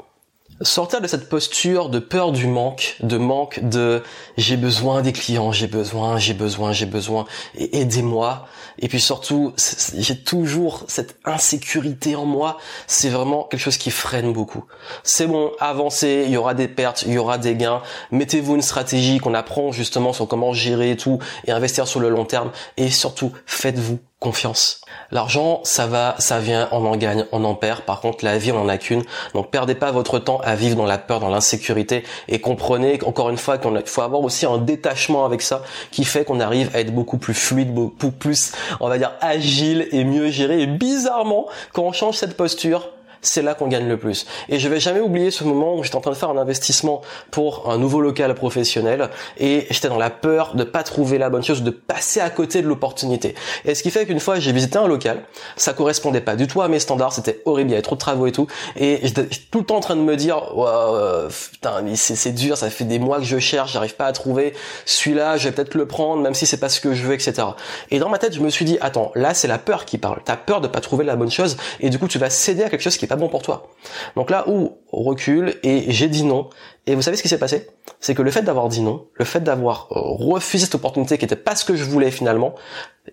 sortir 0.62 1.02
de 1.02 1.08
cette 1.08 1.30
posture 1.30 1.90
de 1.90 2.00
peur 2.00 2.32
du 2.32 2.48
manque, 2.48 2.96
de 3.02 3.18
manque 3.18 3.60
de 3.62 4.04
j'ai 4.38 4.58
besoin 4.58 5.02
des 5.02 5.14
clients, 5.14 5.52
j'ai 5.52 5.68
besoin, 5.68 6.18
j'ai 6.18 6.34
besoin, 6.34 6.72
j'ai 6.72 6.86
besoin, 6.86 7.26
et 7.56 7.82
aidez-moi. 7.82 8.48
Et 8.80 8.88
puis 8.88 9.00
surtout, 9.00 9.54
j'ai 9.98 10.18
toujours 10.18 10.86
cette 10.88 11.18
insécurité 11.26 12.16
en 12.16 12.26
moi. 12.26 12.58
C'est 12.88 13.10
vraiment 13.10 13.44
quelque 13.44 13.60
chose 13.60 13.78
qui 13.78 13.92
freine 13.92 14.34
beaucoup. 14.34 14.64
C'est 15.04 15.28
bon, 15.28 15.52
avancez, 15.60 16.24
il 16.26 16.32
y 16.32 16.38
aura 16.38 16.54
des 16.54 16.68
pertes, 16.68 17.04
il 17.04 17.14
y 17.14 17.18
aura 17.18 17.38
des 17.38 17.56
gains. 17.56 17.82
Mettez-vous 18.12 18.56
une 18.56 18.62
stratégie 18.62 19.20
qu'on 19.20 19.34
apprend 19.34 19.72
justement 19.72 20.14
sur 20.14 20.28
comment 20.28 20.54
gérer 20.54 20.96
tout 20.98 21.20
et 21.46 21.52
investir 21.52 21.88
sur 21.88 22.00
le 22.00 22.10
long 22.10 22.26
terme. 22.26 22.52
Et 22.78 22.90
surtout, 22.90 23.32
faites-vous 23.46 24.00
confiance. 24.22 24.82
L'argent, 25.10 25.62
ça 25.64 25.88
va, 25.88 26.16
ça 26.20 26.40
vient, 26.40 26.70
on 26.72 26.86
en 26.86 26.96
gagne, 26.96 27.26
on 27.32 27.44
en 27.44 27.56
perd. 27.56 27.82
Par 27.82 28.02
contre, 28.02 28.24
la 28.24 28.38
vie, 28.38 28.52
on 28.52 28.62
en 28.62 28.70
a 28.70 28.78
qu'une. 28.78 29.04
Donc, 29.34 29.50
perdez 29.50 29.74
pas 29.74 29.92
votre 29.92 30.20
temps 30.20 30.40
à 30.44 30.56
vivre 30.56 30.76
dans 30.78 30.86
la 30.86 31.00
peur, 31.00 31.20
dans 31.20 31.30
l'insécurité, 31.30 32.04
et 32.28 32.40
comprenez 32.40 33.00
encore 33.04 33.32
une 33.32 33.38
fois 33.38 33.58
qu'il 33.58 33.72
faut 33.88 34.02
avoir 34.04 34.22
aussi 34.22 34.46
un 34.46 34.60
détachement 34.60 35.26
avec 35.26 35.42
ça, 35.42 35.64
qui 35.90 36.06
fait 36.06 36.24
qu'on 36.24 36.40
arrive 36.40 36.70
à 36.76 36.80
être 36.80 36.94
beaucoup 36.94 37.18
plus 37.18 37.34
fluide, 37.34 37.74
beaucoup 37.74 38.12
plus, 38.12 38.52
on 38.80 38.88
va 38.88 39.00
dire, 39.00 39.12
agile 39.22 39.88
et 39.92 40.04
mieux 40.04 40.30
géré. 40.30 40.62
Et 40.62 40.68
bizarrement, 40.68 41.48
quand 41.74 41.82
on 41.84 41.92
change 41.92 42.16
cette 42.16 42.38
posture, 42.38 42.92
c'est 43.22 43.42
là 43.42 43.54
qu'on 43.54 43.68
gagne 43.68 43.88
le 43.88 43.98
plus. 43.98 44.26
Et 44.50 44.60
je 44.60 44.68
vais 44.68 44.80
jamais 44.80 45.00
oublier 45.00 45.32
ce 45.32 45.44
moment 45.44 45.76
où 45.76 45.84
j'étais 45.84 45.96
en 45.96 46.02
train 46.02 46.12
de 46.12 46.16
faire 46.16 46.30
un 46.30 46.38
investissement 46.38 47.02
pour 47.30 47.70
un 47.70 47.78
nouveau 47.78 48.02
local 48.02 48.34
professionnel 48.36 49.10
et 49.38 49.68
j'étais 49.70 49.90
dans 49.90 49.98
la 49.98 50.10
peur 50.10 50.56
de 50.56 50.64
pas 50.64 50.84
trouver 50.84 51.18
la 51.18 51.30
bonne 51.30 51.44
chose, 51.44 51.64
de 51.64 51.72
passer 51.72 52.20
à 52.20 52.30
côté 52.30 52.62
de 52.62 52.68
l'opportunité. 52.68 53.36
Et 53.66 53.76
ce 53.76 53.84
qui 53.84 53.92
fait 53.92 54.06
qu'une 54.06 54.20
fois 54.20 54.40
j'ai 54.40 54.52
visité 54.52 54.78
un 54.78 54.88
local, 54.88 55.24
ça 55.56 55.74
correspondait 55.74 56.22
pas 56.22 56.36
du 56.36 56.48
tout 56.48 56.62
à 56.62 56.68
mes 56.68 56.80
standards, 56.80 57.14
c'était 57.14 57.42
horrible, 57.46 57.70
il 57.70 57.74
y 57.74 57.76
avait 57.76 57.82
trop 57.82 57.96
de 57.96 58.00
travaux 58.00 58.28
et 58.28 58.32
tout, 58.32 58.48
et 58.76 59.00
j'étais 59.04 59.28
tout 59.52 59.60
le 59.60 59.66
temps 59.66 59.78
en 59.78 59.82
train 59.82 59.96
de 59.96 60.02
me 60.02 60.16
dire, 60.16 60.56
wow, 60.56 61.30
putain, 61.52 61.82
mais 61.82 61.96
c'est 61.96 62.32
dur, 62.32 62.58
ça 62.58 62.70
fait 62.70 62.84
des 62.84 63.00
mois 63.00 63.20
que 63.20 63.26
je 63.26 63.40
cherche, 63.40 63.74
j'arrive 63.74 63.96
pas 63.96 64.06
à 64.06 64.12
trouver 64.12 64.54
celui-là, 64.86 65.38
je 65.38 65.48
vais 65.48 65.54
peut-être 65.54 65.76
le 65.76 65.86
prendre, 65.86 66.22
même 66.22 66.34
si 66.34 66.46
c'est 66.46 66.60
pas 66.60 66.70
ce 66.70 66.80
que 66.80 66.94
je 66.94 67.04
veux, 67.04 67.14
etc. 67.14 67.48
Et 67.90 68.00
dans 68.00 68.10
ma 68.10 68.18
tête, 68.18 68.34
je 68.34 68.40
me 68.40 68.50
suis 68.50 68.66
dit, 68.66 68.78
attends, 68.82 69.12
là 69.16 69.34
c'est 69.34 69.48
la 69.48 69.58
peur 69.58 69.86
qui 69.86 69.98
parle. 69.98 70.22
T'as 70.26 70.38
peur 70.38 70.62
de 70.62 70.68
pas 70.68 70.82
trouver 70.82 71.06
la 71.06 71.16
bonne 71.16 71.32
chose, 71.32 71.58
et 71.80 71.90
du 71.90 72.00
coup 72.00 72.08
tu 72.08 72.18
vas 72.18 72.30
céder 72.30 72.64
à 72.64 72.70
quelque 72.70 72.82
chose 72.82 72.98
qui 72.98 73.06
est 73.06 73.11
pas 73.12 73.18
bon 73.18 73.28
pour 73.28 73.42
toi. 73.42 73.68
Donc 74.16 74.30
là 74.30 74.46
où 74.48 74.78
recule 74.92 75.56
et 75.64 75.92
j'ai 75.92 76.08
dit 76.08 76.24
non. 76.24 76.50
Et 76.88 76.96
vous 76.96 77.02
savez 77.02 77.18
ce 77.18 77.22
qui 77.22 77.28
s'est 77.28 77.38
passé? 77.38 77.68
C'est 78.00 78.16
que 78.16 78.22
le 78.22 78.32
fait 78.32 78.42
d'avoir 78.42 78.70
dit 78.70 78.82
non, 78.82 79.06
le 79.16 79.26
fait 79.26 79.42
d'avoir 79.42 79.88
euh, 79.92 80.00
refusé 80.00 80.66
cette 80.66 80.76
opportunité 80.76 81.18
qui 81.18 81.26
était 81.26 81.36
pas 81.36 81.56
ce 81.56 81.66
que 81.66 81.76
je 81.76 81.84
voulais 81.84 82.10
finalement, 82.10 82.56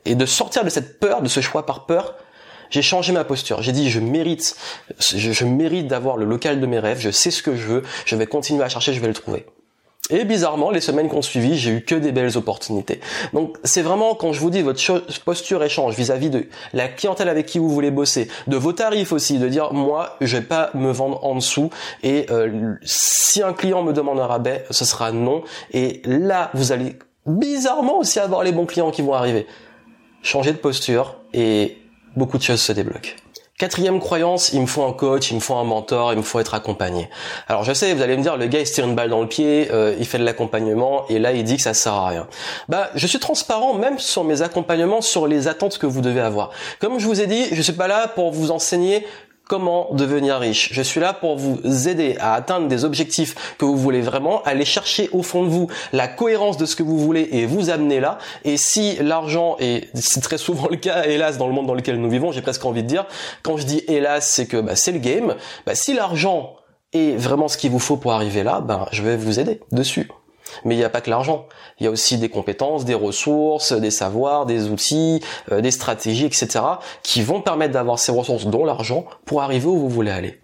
et 0.04 0.14
de 0.14 0.24
sortir 0.24 0.64
de 0.64 0.70
cette 0.70 1.00
peur, 1.00 1.20
de 1.20 1.28
ce 1.28 1.40
choix 1.40 1.66
par 1.66 1.86
peur, 1.86 2.14
j'ai 2.70 2.82
changé 2.82 3.12
ma 3.12 3.24
posture. 3.24 3.60
J'ai 3.60 3.72
dit 3.72 3.90
je 3.90 3.98
mérite, 3.98 4.56
je, 5.00 5.32
je 5.32 5.44
mérite 5.44 5.88
d'avoir 5.88 6.16
le 6.16 6.26
local 6.26 6.60
de 6.60 6.66
mes 6.66 6.78
rêves. 6.78 7.00
Je 7.00 7.10
sais 7.10 7.32
ce 7.32 7.42
que 7.42 7.56
je 7.56 7.66
veux. 7.66 7.82
Je 8.04 8.14
vais 8.14 8.26
continuer 8.26 8.62
à 8.62 8.68
chercher. 8.68 8.92
Je 8.92 9.00
vais 9.00 9.08
le 9.08 9.14
trouver. 9.14 9.46
Et 10.10 10.24
bizarrement, 10.24 10.70
les 10.70 10.80
semaines 10.80 11.08
qui 11.08 11.14
ont 11.14 11.22
suivi, 11.22 11.58
j'ai 11.58 11.70
eu 11.70 11.80
que 11.82 11.94
des 11.94 12.12
belles 12.12 12.36
opportunités. 12.38 13.00
Donc 13.34 13.56
c'est 13.64 13.82
vraiment 13.82 14.14
quand 14.14 14.32
je 14.32 14.40
vous 14.40 14.50
dis 14.50 14.62
votre 14.62 14.80
posture 15.24 15.62
échange 15.62 15.94
vis-à-vis 15.94 16.30
de 16.30 16.46
la 16.72 16.88
clientèle 16.88 17.28
avec 17.28 17.46
qui 17.46 17.58
vous 17.58 17.68
voulez 17.68 17.90
bosser, 17.90 18.28
de 18.46 18.56
vos 18.56 18.72
tarifs 18.72 19.12
aussi, 19.12 19.38
de 19.38 19.48
dire 19.48 19.72
moi 19.72 20.16
je 20.20 20.38
vais 20.38 20.42
pas 20.42 20.70
me 20.74 20.90
vendre 20.90 21.24
en 21.24 21.34
dessous 21.34 21.70
et 22.02 22.26
euh, 22.30 22.74
si 22.82 23.42
un 23.42 23.52
client 23.52 23.82
me 23.82 23.92
demande 23.92 24.18
un 24.18 24.26
rabais, 24.26 24.64
ce 24.70 24.84
sera 24.84 25.12
non. 25.12 25.42
Et 25.72 26.00
là 26.04 26.50
vous 26.54 26.72
allez 26.72 26.96
bizarrement 27.26 27.98
aussi 27.98 28.18
avoir 28.18 28.42
les 28.42 28.52
bons 28.52 28.66
clients 28.66 28.90
qui 28.90 29.02
vont 29.02 29.12
arriver. 29.12 29.46
Changer 30.22 30.52
de 30.52 30.58
posture 30.58 31.16
et 31.34 31.76
beaucoup 32.16 32.38
de 32.38 32.42
choses 32.42 32.60
se 32.60 32.72
débloquent. 32.72 33.10
Quatrième 33.58 33.98
croyance, 33.98 34.52
il 34.52 34.60
me 34.60 34.66
faut 34.66 34.84
un 34.84 34.92
coach, 34.92 35.32
il 35.32 35.34
me 35.34 35.40
faut 35.40 35.56
un 35.56 35.64
mentor, 35.64 36.12
il 36.12 36.18
me 36.18 36.22
faut 36.22 36.38
être 36.38 36.54
accompagné. 36.54 37.10
Alors 37.48 37.64
je 37.64 37.72
sais, 37.72 37.92
vous 37.92 38.02
allez 38.02 38.16
me 38.16 38.22
dire, 38.22 38.36
le 38.36 38.46
gars 38.46 38.60
il 38.60 38.66
se 38.68 38.74
tire 38.74 38.84
une 38.84 38.94
balle 38.94 39.10
dans 39.10 39.20
le 39.20 39.26
pied, 39.26 39.68
euh, 39.72 39.96
il 39.98 40.06
fait 40.06 40.18
de 40.18 40.24
l'accompagnement 40.24 41.04
et 41.08 41.18
là 41.18 41.32
il 41.32 41.42
dit 41.42 41.56
que 41.56 41.62
ça 41.62 41.74
sert 41.74 41.92
à 41.92 42.06
rien. 42.06 42.28
Bah 42.68 42.88
je 42.94 43.04
suis 43.08 43.18
transparent 43.18 43.74
même 43.74 43.98
sur 43.98 44.22
mes 44.22 44.42
accompagnements, 44.42 45.00
sur 45.00 45.26
les 45.26 45.48
attentes 45.48 45.78
que 45.78 45.86
vous 45.86 46.02
devez 46.02 46.20
avoir. 46.20 46.50
Comme 46.78 47.00
je 47.00 47.06
vous 47.06 47.20
ai 47.20 47.26
dit, 47.26 47.46
je 47.50 47.60
suis 47.60 47.72
pas 47.72 47.88
là 47.88 48.06
pour 48.06 48.30
vous 48.30 48.52
enseigner 48.52 49.04
comment 49.48 49.88
devenir 49.92 50.38
riche. 50.38 50.68
Je 50.72 50.82
suis 50.82 51.00
là 51.00 51.12
pour 51.12 51.36
vous 51.36 51.88
aider 51.88 52.16
à 52.20 52.34
atteindre 52.34 52.68
des 52.68 52.84
objectifs 52.84 53.56
que 53.58 53.64
vous 53.64 53.76
voulez 53.76 54.02
vraiment, 54.02 54.42
aller 54.44 54.64
chercher 54.64 55.08
au 55.12 55.22
fond 55.22 55.42
de 55.42 55.48
vous 55.48 55.68
la 55.92 56.06
cohérence 56.06 56.58
de 56.58 56.66
ce 56.66 56.76
que 56.76 56.82
vous 56.82 56.98
voulez 56.98 57.28
et 57.32 57.46
vous 57.46 57.70
amener 57.70 57.98
là. 57.98 58.18
Et 58.44 58.56
si 58.56 58.96
l'argent, 58.96 59.56
et 59.58 59.88
c'est 59.94 60.20
très 60.20 60.38
souvent 60.38 60.68
le 60.70 60.76
cas, 60.76 61.04
hélas, 61.04 61.38
dans 61.38 61.48
le 61.48 61.54
monde 61.54 61.66
dans 61.66 61.74
lequel 61.74 61.96
nous 62.00 62.10
vivons, 62.10 62.30
j'ai 62.30 62.42
presque 62.42 62.64
envie 62.64 62.82
de 62.82 62.88
dire, 62.88 63.06
quand 63.42 63.56
je 63.56 63.64
dis 63.64 63.82
hélas, 63.88 64.30
c'est 64.30 64.46
que 64.46 64.58
bah, 64.58 64.76
c'est 64.76 64.92
le 64.92 64.98
game. 64.98 65.34
Bah, 65.66 65.74
si 65.74 65.94
l'argent 65.94 66.54
est 66.92 67.16
vraiment 67.16 67.48
ce 67.48 67.56
qu'il 67.56 67.70
vous 67.70 67.78
faut 67.78 67.96
pour 67.96 68.12
arriver 68.12 68.42
là, 68.42 68.60
ben 68.60 68.86
je 68.92 69.02
vais 69.02 69.16
vous 69.16 69.40
aider 69.40 69.60
dessus. 69.72 70.08
Mais 70.64 70.74
il 70.74 70.78
n'y 70.78 70.84
a 70.84 70.90
pas 70.90 71.00
que 71.00 71.10
l'argent. 71.10 71.46
Il 71.80 71.84
y 71.84 71.86
a 71.86 71.90
aussi 71.90 72.18
des 72.18 72.28
compétences, 72.28 72.84
des 72.84 72.94
ressources, 72.94 73.72
des 73.72 73.90
savoirs, 73.90 74.46
des 74.46 74.68
outils, 74.68 75.20
euh, 75.52 75.60
des 75.60 75.70
stratégies, 75.70 76.26
etc. 76.26 76.60
qui 77.02 77.22
vont 77.22 77.40
permettre 77.40 77.72
d'avoir 77.72 77.98
ces 77.98 78.12
ressources, 78.12 78.46
dont 78.46 78.64
l'argent, 78.64 79.04
pour 79.24 79.42
arriver 79.42 79.66
où 79.66 79.78
vous 79.78 79.88
voulez 79.88 80.10
aller. 80.10 80.40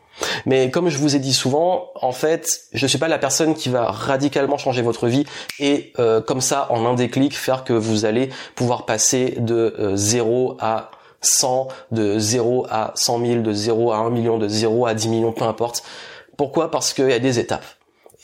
Mais 0.46 0.70
comme 0.70 0.88
je 0.88 0.99
vous 0.99 1.16
ai 1.16 1.18
dit 1.18 1.32
souvent, 1.32 1.90
en 2.00 2.12
fait, 2.12 2.49
je 2.73 2.84
ne 2.84 2.88
suis 2.88 2.99
pas 2.99 3.08
la 3.08 3.18
personne 3.18 3.54
qui 3.54 3.68
va 3.68 3.90
radicalement 3.90 4.58
changer 4.58 4.82
votre 4.82 5.08
vie 5.08 5.25
et 5.58 5.92
euh, 5.99 6.20
comme 6.20 6.40
ça, 6.40 6.66
en 6.70 6.87
un 6.87 6.94
déclic, 6.94 7.37
faire 7.37 7.64
que 7.64 7.73
vous 7.73 8.04
allez 8.04 8.30
pouvoir 8.54 8.87
passer 8.87 9.34
de 9.38 9.92
0 9.94 10.52
euh, 10.52 10.56
à 10.61 10.90
100, 11.20 11.68
de 11.90 12.18
0 12.18 12.66
à 12.70 12.92
100 12.94 13.26
000, 13.26 13.40
de 13.42 13.52
0 13.52 13.92
à 13.92 13.96
1 13.99 14.11
million, 14.11 14.38
de 14.38 14.49
0 14.49 14.87
à 14.87 14.94
10 14.94 15.08
millions, 15.08 15.32
peu 15.32 15.44
importe. 15.44 15.82
Pourquoi? 16.37 16.70
Parce 16.70 16.92
qu'il 16.92 17.08
y 17.08 17.12
a 17.12 17.18
des 17.18 17.38
étapes 17.38 17.64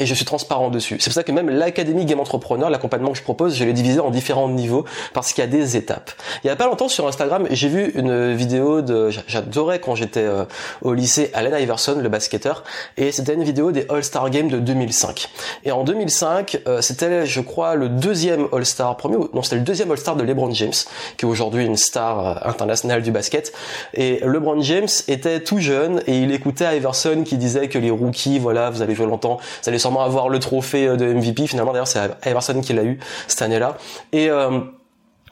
et 0.00 0.07
je 0.07 0.14
suis 0.14 0.25
transparent 0.25 0.71
dessus. 0.71 0.97
C'est 0.99 1.11
pour 1.11 1.14
ça 1.14 1.23
que 1.23 1.30
même 1.30 1.50
l'académie 1.50 2.07
Game 2.07 2.19
Entrepreneur, 2.19 2.71
l'accompagnement 2.71 3.12
que 3.12 3.19
je 3.19 3.23
propose, 3.23 3.54
je 3.54 3.64
l'ai 3.64 3.75
divisé 3.75 4.00
en 4.00 4.11
différents 4.11 4.49
niveaux 4.49 4.85
parce 5.12 5.33
qu'il 5.33 5.45
y 5.45 5.47
a 5.47 5.50
des 5.50 5.76
étapes. 5.76 6.11
Il 6.42 6.47
y 6.47 6.50
a 6.50 6.57
pas 6.57 6.66
longtemps 6.66 6.88
sur 6.88 7.07
Instagram, 7.07 7.47
j'ai 7.50 7.69
vu 7.69 7.92
une 7.95 8.35
vidéo 8.35 8.80
de, 8.80 9.11
j'adorais 9.26 9.78
quand 9.78 9.95
j'étais 9.95 10.25
euh, 10.25 10.45
au 10.83 10.95
lycée 10.95 11.30
Allen 11.35 11.54
Iverson, 11.61 11.99
le 12.00 12.09
basketteur, 12.09 12.64
et 12.97 13.12
c'était 13.12 13.35
une 13.35 13.45
vidéo 13.45 13.73
des 13.73 13.87
All-Star 13.90 14.30
Games 14.30 14.49
de 14.49 14.59
2005. 14.59 15.28
Et 15.64 15.73
en 15.73 15.85
2005, 15.85 16.62
euh, 16.66 16.80
c'était, 16.80 17.26
je 17.26 17.40
crois, 17.40 17.75
le 17.75 17.88
deuxième 17.90 18.49
All-Star, 18.52 18.97
premier, 18.97 19.19
non, 19.35 19.42
c'était 19.42 19.57
le 19.57 19.62
deuxième 19.62 19.90
All-Star 19.90 20.16
de 20.16 20.23
LeBron 20.23 20.52
James, 20.54 20.73
qui 21.19 21.26
est 21.26 21.28
aujourd'hui 21.28 21.66
une 21.66 21.76
star 21.76 22.26
euh, 22.26 22.49
internationale 22.49 23.02
du 23.02 23.12
basket. 23.12 23.52
Et 23.92 24.21
LeBron 24.23 24.62
James 24.62 24.88
était 25.09 25.40
tout 25.40 25.59
jeune 25.59 26.02
et 26.07 26.19
il 26.19 26.33
écoutait 26.33 26.76
Iverson 26.76 27.23
qui 27.25 27.37
disait 27.37 27.69
que 27.69 27.78
les 27.78 27.90
rookies, 27.90 28.38
voilà, 28.38 28.71
vous 28.71 28.80
avez 28.80 28.95
joué 28.95 29.07
longtemps, 29.07 29.38
vous 29.62 29.69
allez 29.69 29.78
avoir 29.99 30.29
le 30.29 30.39
trophée 30.39 30.87
euh, 30.87 30.97
de 30.97 31.13
MVP. 31.13 31.47
Finalement, 31.49 31.73
d'ailleurs, 31.73 31.89
c'est 31.89 32.01
Everson 32.23 32.61
qui 32.61 32.73
l'a 32.73 32.85
eu 32.85 33.01
cette 33.27 33.43
année-là. 33.43 33.77
Et 34.13 34.31
euh, 34.31 34.61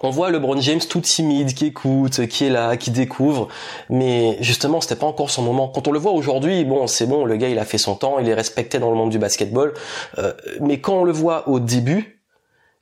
on 0.00 0.10
voit 0.10 0.30
LeBron 0.30 0.60
James 0.60 0.80
tout 0.80 1.00
timide, 1.00 1.54
qui 1.54 1.66
écoute, 1.66 2.26
qui 2.26 2.44
est 2.44 2.50
là, 2.50 2.76
qui 2.76 2.90
découvre, 2.90 3.48
mais 3.90 4.36
justement 4.40 4.80
c'était 4.80 4.96
pas 4.96 5.06
encore 5.06 5.30
son 5.30 5.42
moment. 5.42 5.68
Quand 5.68 5.88
on 5.88 5.92
le 5.92 5.98
voit 5.98 6.12
aujourd'hui, 6.12 6.64
bon 6.64 6.86
c'est 6.86 7.06
bon, 7.06 7.24
le 7.24 7.36
gars 7.36 7.48
il 7.48 7.58
a 7.58 7.64
fait 7.64 7.78
son 7.78 7.96
temps, 7.96 8.18
il 8.18 8.28
est 8.28 8.34
respecté 8.34 8.78
dans 8.78 8.90
le 8.90 8.96
monde 8.96 9.10
du 9.10 9.18
basketball, 9.18 9.74
euh, 10.18 10.32
mais 10.60 10.80
quand 10.80 11.00
on 11.00 11.04
le 11.04 11.12
voit 11.12 11.48
au 11.48 11.58
début, 11.58 12.20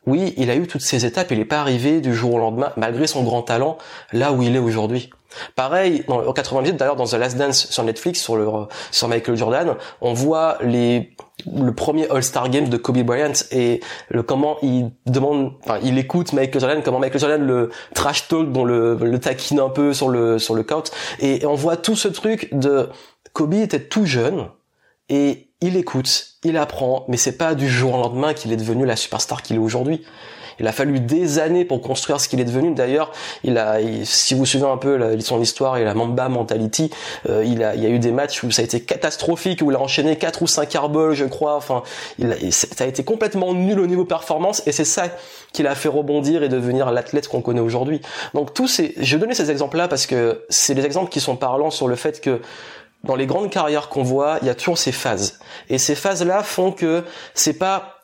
oui, 0.06 0.34
il 0.36 0.50
a 0.50 0.56
eu 0.56 0.66
toutes 0.66 0.82
ces 0.82 1.04
étapes, 1.04 1.30
il 1.30 1.38
n'est 1.38 1.44
pas 1.44 1.60
arrivé 1.60 2.00
du 2.00 2.14
jour 2.14 2.34
au 2.34 2.38
lendemain, 2.38 2.72
malgré 2.76 3.06
son 3.06 3.24
grand 3.24 3.42
talent, 3.42 3.78
là 4.12 4.32
où 4.32 4.42
il 4.42 4.54
est 4.54 4.60
aujourd'hui. 4.60 5.10
Pareil, 5.56 6.04
en 6.06 6.32
98, 6.32 6.76
d'ailleurs, 6.76 6.96
dans 6.96 7.06
The 7.06 7.14
Last 7.14 7.36
Dance 7.36 7.66
sur 7.70 7.82
Netflix, 7.82 8.20
sur 8.22 8.36
le 8.36 8.48
sur 8.92 9.08
Michael 9.08 9.36
Jordan, 9.36 9.74
on 10.00 10.12
voit 10.12 10.58
les 10.62 11.16
le 11.44 11.74
premier 11.74 12.08
All-Star 12.10 12.48
Games 12.48 12.68
de 12.68 12.76
Kobe 12.76 13.02
Bryant 13.02 13.32
et 13.50 13.80
le 14.08 14.22
comment 14.22 14.56
il 14.62 14.90
demande, 15.06 15.52
enfin, 15.62 15.78
il 15.82 15.98
écoute 15.98 16.32
Michael 16.32 16.60
Jordan, 16.60 16.82
comment 16.82 16.98
Michael 16.98 17.20
Jordan 17.20 17.46
le 17.46 17.70
trash 17.94 18.26
talk, 18.28 18.52
dont 18.52 18.64
le, 18.64 18.96
le 18.96 19.18
taquine 19.18 19.60
un 19.60 19.68
peu 19.68 19.92
sur 19.92 20.08
le 20.08 20.38
sur 20.38 20.54
le 20.54 20.64
et 21.20 21.44
on 21.44 21.54
voit 21.54 21.76
tout 21.76 21.94
ce 21.94 22.08
truc 22.08 22.48
de 22.52 22.88
Kobe 23.32 23.54
était 23.54 23.80
tout 23.80 24.06
jeune 24.06 24.48
et 25.08 25.50
il 25.60 25.76
écoute, 25.76 26.36
il 26.44 26.56
apprend, 26.56 27.04
mais 27.08 27.16
c'est 27.16 27.36
pas 27.36 27.54
du 27.54 27.68
jour 27.68 27.94
au 27.94 28.02
lendemain 28.02 28.34
qu'il 28.34 28.52
est 28.52 28.56
devenu 28.56 28.84
la 28.84 28.96
superstar 28.96 29.42
qu'il 29.42 29.56
est 29.56 29.60
aujourd'hui. 29.60 30.04
Il 30.58 30.66
a 30.66 30.72
fallu 30.72 31.00
des 31.00 31.38
années 31.38 31.64
pour 31.64 31.80
construire 31.80 32.20
ce 32.20 32.28
qu'il 32.28 32.40
est 32.40 32.44
devenu. 32.44 32.74
D'ailleurs, 32.74 33.12
il 33.44 33.58
a, 33.58 33.78
si 34.04 34.34
vous 34.34 34.46
suivez 34.46 34.66
un 34.66 34.76
peu 34.76 35.18
son 35.20 35.40
histoire 35.40 35.76
et 35.76 35.84
la 35.84 35.94
Mamba 35.94 36.28
mentality, 36.28 36.90
euh, 37.28 37.44
il, 37.44 37.62
a, 37.62 37.74
il 37.74 37.82
y 37.82 37.86
a 37.86 37.88
eu 37.88 37.98
des 37.98 38.12
matchs 38.12 38.42
où 38.42 38.50
ça 38.50 38.62
a 38.62 38.64
été 38.64 38.80
catastrophique, 38.80 39.60
où 39.62 39.70
il 39.70 39.76
a 39.76 39.80
enchaîné 39.80 40.16
quatre 40.16 40.42
ou 40.42 40.46
cinq 40.46 40.74
airballs, 40.74 41.14
je 41.14 41.24
crois. 41.24 41.56
Enfin, 41.56 41.82
il 42.18 42.34
ça 42.52 42.84
a 42.84 42.86
été 42.86 43.04
complètement 43.04 43.54
nul 43.54 43.78
au 43.80 43.86
niveau 43.86 44.04
performance, 44.04 44.62
et 44.66 44.72
c'est 44.72 44.84
ça 44.84 45.04
qui 45.52 45.62
l'a 45.62 45.74
fait 45.74 45.88
rebondir 45.88 46.42
et 46.42 46.48
devenir 46.48 46.90
l'athlète 46.90 47.28
qu'on 47.28 47.40
connaît 47.40 47.60
aujourd'hui. 47.60 48.00
Donc 48.34 48.54
tous 48.54 48.68
ces, 48.68 48.94
je 48.98 49.16
donnais 49.16 49.34
ces 49.34 49.50
exemples-là 49.50 49.88
parce 49.88 50.06
que 50.06 50.44
c'est 50.48 50.74
des 50.74 50.84
exemples 50.84 51.10
qui 51.10 51.20
sont 51.20 51.36
parlants 51.36 51.70
sur 51.70 51.88
le 51.88 51.96
fait 51.96 52.20
que 52.20 52.40
dans 53.04 53.14
les 53.14 53.26
grandes 53.26 53.50
carrières 53.50 53.88
qu'on 53.88 54.02
voit, 54.02 54.38
il 54.42 54.48
y 54.48 54.50
a 54.50 54.54
toujours 54.54 54.78
ces 54.78 54.92
phases. 54.92 55.38
Et 55.70 55.78
ces 55.78 55.94
phases-là 55.94 56.42
font 56.42 56.72
que 56.72 57.04
c'est 57.34 57.54
pas 57.54 57.95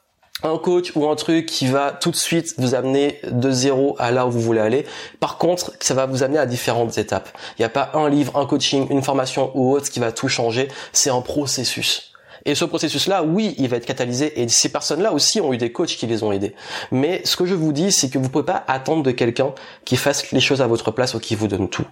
un 0.42 0.58
coach 0.58 0.92
ou 0.94 1.08
un 1.08 1.16
truc 1.16 1.46
qui 1.46 1.66
va 1.66 1.92
tout 1.92 2.10
de 2.10 2.16
suite 2.16 2.54
vous 2.58 2.74
amener 2.74 3.20
de 3.30 3.50
zéro 3.50 3.96
à 3.98 4.10
là 4.10 4.26
où 4.26 4.30
vous 4.30 4.40
voulez 4.40 4.60
aller. 4.60 4.86
Par 5.20 5.38
contre, 5.38 5.72
ça 5.80 5.94
va 5.94 6.06
vous 6.06 6.22
amener 6.22 6.38
à 6.38 6.46
différentes 6.46 6.98
étapes. 6.98 7.28
Il 7.58 7.62
n'y 7.62 7.66
a 7.66 7.70
pas 7.70 7.90
un 7.94 8.08
livre, 8.08 8.36
un 8.36 8.46
coaching, 8.46 8.86
une 8.90 9.02
formation 9.02 9.50
ou 9.54 9.72
autre 9.72 9.90
qui 9.90 10.00
va 10.00 10.12
tout 10.12 10.28
changer. 10.28 10.68
C'est 10.92 11.10
un 11.10 11.20
processus. 11.20 12.12
Et 12.44 12.54
ce 12.54 12.64
processus-là, 12.64 13.22
oui, 13.22 13.54
il 13.58 13.68
va 13.68 13.76
être 13.76 13.86
catalysé. 13.86 14.40
Et 14.42 14.48
ces 14.48 14.70
personnes-là 14.70 15.12
aussi 15.12 15.40
ont 15.40 15.52
eu 15.52 15.58
des 15.58 15.70
coachs 15.70 15.90
qui 15.90 16.06
les 16.06 16.22
ont 16.24 16.32
aidés. 16.32 16.54
Mais 16.90 17.22
ce 17.24 17.36
que 17.36 17.46
je 17.46 17.54
vous 17.54 17.72
dis, 17.72 17.92
c'est 17.92 18.10
que 18.10 18.18
vous 18.18 18.24
ne 18.24 18.30
pouvez 18.30 18.44
pas 18.44 18.64
attendre 18.66 19.02
de 19.02 19.10
quelqu'un 19.12 19.54
qui 19.84 19.96
fasse 19.96 20.32
les 20.32 20.40
choses 20.40 20.60
à 20.60 20.66
votre 20.66 20.90
place 20.90 21.14
ou 21.14 21.20
qui 21.20 21.36
vous 21.36 21.46
donne 21.46 21.68
tout. 21.68 21.86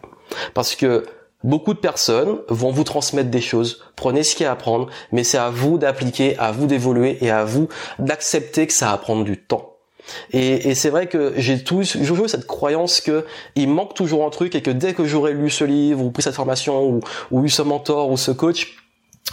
Parce 0.55 0.75
que 0.75 1.07
Beaucoup 1.43 1.73
de 1.73 1.79
personnes 1.79 2.39
vont 2.49 2.71
vous 2.71 2.85
transmettre 2.85 3.31
des 3.31 3.41
choses. 3.41 3.83
Prenez 3.97 4.23
ce 4.23 4.35
qu'il 4.35 4.45
y 4.45 4.47
a 4.47 4.51
à 4.51 4.53
apprendre, 4.53 4.89
mais 5.11 5.25
c'est 5.25 5.39
à 5.39 5.49
vous 5.49 5.79
d'appliquer, 5.79 6.37
à 6.39 6.53
vous 6.53 6.67
d'évoluer 6.67 7.17
et 7.23 7.31
à 7.31 7.45
vous 7.45 7.69
d'accepter 7.99 8.67
que 8.67 8.73
ça 8.73 8.91
va 8.91 8.99
prendre 8.99 9.25
du 9.25 9.39
temps. 9.39 9.71
Et, 10.33 10.75
c'est 10.75 10.91
vrai 10.91 11.07
que 11.07 11.35
j'ai 11.37 11.63
toujours 11.63 12.29
cette 12.29 12.47
croyance 12.47 13.01
que 13.01 13.25
il 13.55 13.69
manque 13.69 13.95
toujours 13.95 14.27
un 14.27 14.31
truc 14.31 14.55
et 14.55 14.63
que 14.63 14.71
dès 14.71 14.93
que 14.93 15.05
j'aurai 15.05 15.33
lu 15.33 15.51
ce 15.51 15.65
livre 15.65 16.03
ou 16.03 16.11
pris 16.11 16.23
cette 16.23 16.35
formation 16.35 17.01
ou, 17.31 17.45
eu 17.45 17.49
ce 17.49 17.63
mentor 17.63 18.11
ou 18.11 18.17
ce 18.17 18.31
coach, 18.31 18.77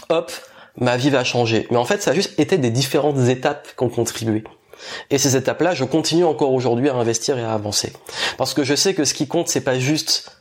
hop, 0.09 0.31
ma 0.77 0.97
vie 0.97 1.09
va 1.09 1.23
changer. 1.23 1.67
Mais 1.71 1.77
en 1.77 1.85
fait, 1.85 2.01
ça 2.01 2.11
a 2.11 2.13
juste 2.13 2.39
été 2.39 2.57
des 2.57 2.69
différentes 2.69 3.27
étapes 3.27 3.67
qui 3.75 3.83
ont 3.83 3.89
contribué. 3.89 4.43
Et 5.09 5.17
ces 5.17 5.35
étapes-là, 5.35 5.73
je 5.73 5.83
continue 5.83 6.23
encore 6.23 6.53
aujourd'hui 6.53 6.89
à 6.89 6.95
investir 6.95 7.37
et 7.39 7.43
à 7.43 7.53
avancer. 7.53 7.91
Parce 8.37 8.53
que 8.53 8.63
je 8.63 8.75
sais 8.75 8.93
que 8.93 9.05
ce 9.05 9.13
qui 9.13 9.27
compte, 9.27 9.47
c'est 9.47 9.61
pas 9.61 9.79
juste 9.79 10.36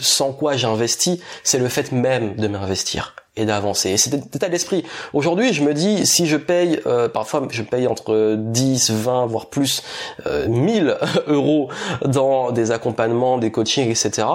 sans 0.00 0.32
quoi 0.32 0.56
j'investis, 0.56 1.18
c'est 1.42 1.58
le 1.58 1.68
fait 1.68 1.92
même 1.92 2.36
de 2.36 2.48
m'investir 2.48 3.14
et 3.38 3.44
d'avancer. 3.44 3.90
Et 3.90 3.96
c'est 3.96 4.12
état 4.14 4.48
d'esprit. 4.48 4.84
Aujourd'hui, 5.14 5.52
je 5.52 5.62
me 5.62 5.72
dis, 5.72 6.06
si 6.06 6.26
je 6.26 6.36
paye, 6.36 6.80
euh, 6.86 7.08
parfois 7.08 7.46
je 7.50 7.62
paye 7.62 7.86
entre 7.86 8.34
10, 8.36 8.90
20, 8.90 9.26
voire 9.26 9.46
plus, 9.46 9.82
euh, 10.26 10.48
1000 10.48 10.96
euros 11.28 11.68
dans 12.04 12.50
des 12.50 12.72
accompagnements, 12.72 13.38
des 13.38 13.50
coachings, 13.50 13.88
etc. 13.88 14.26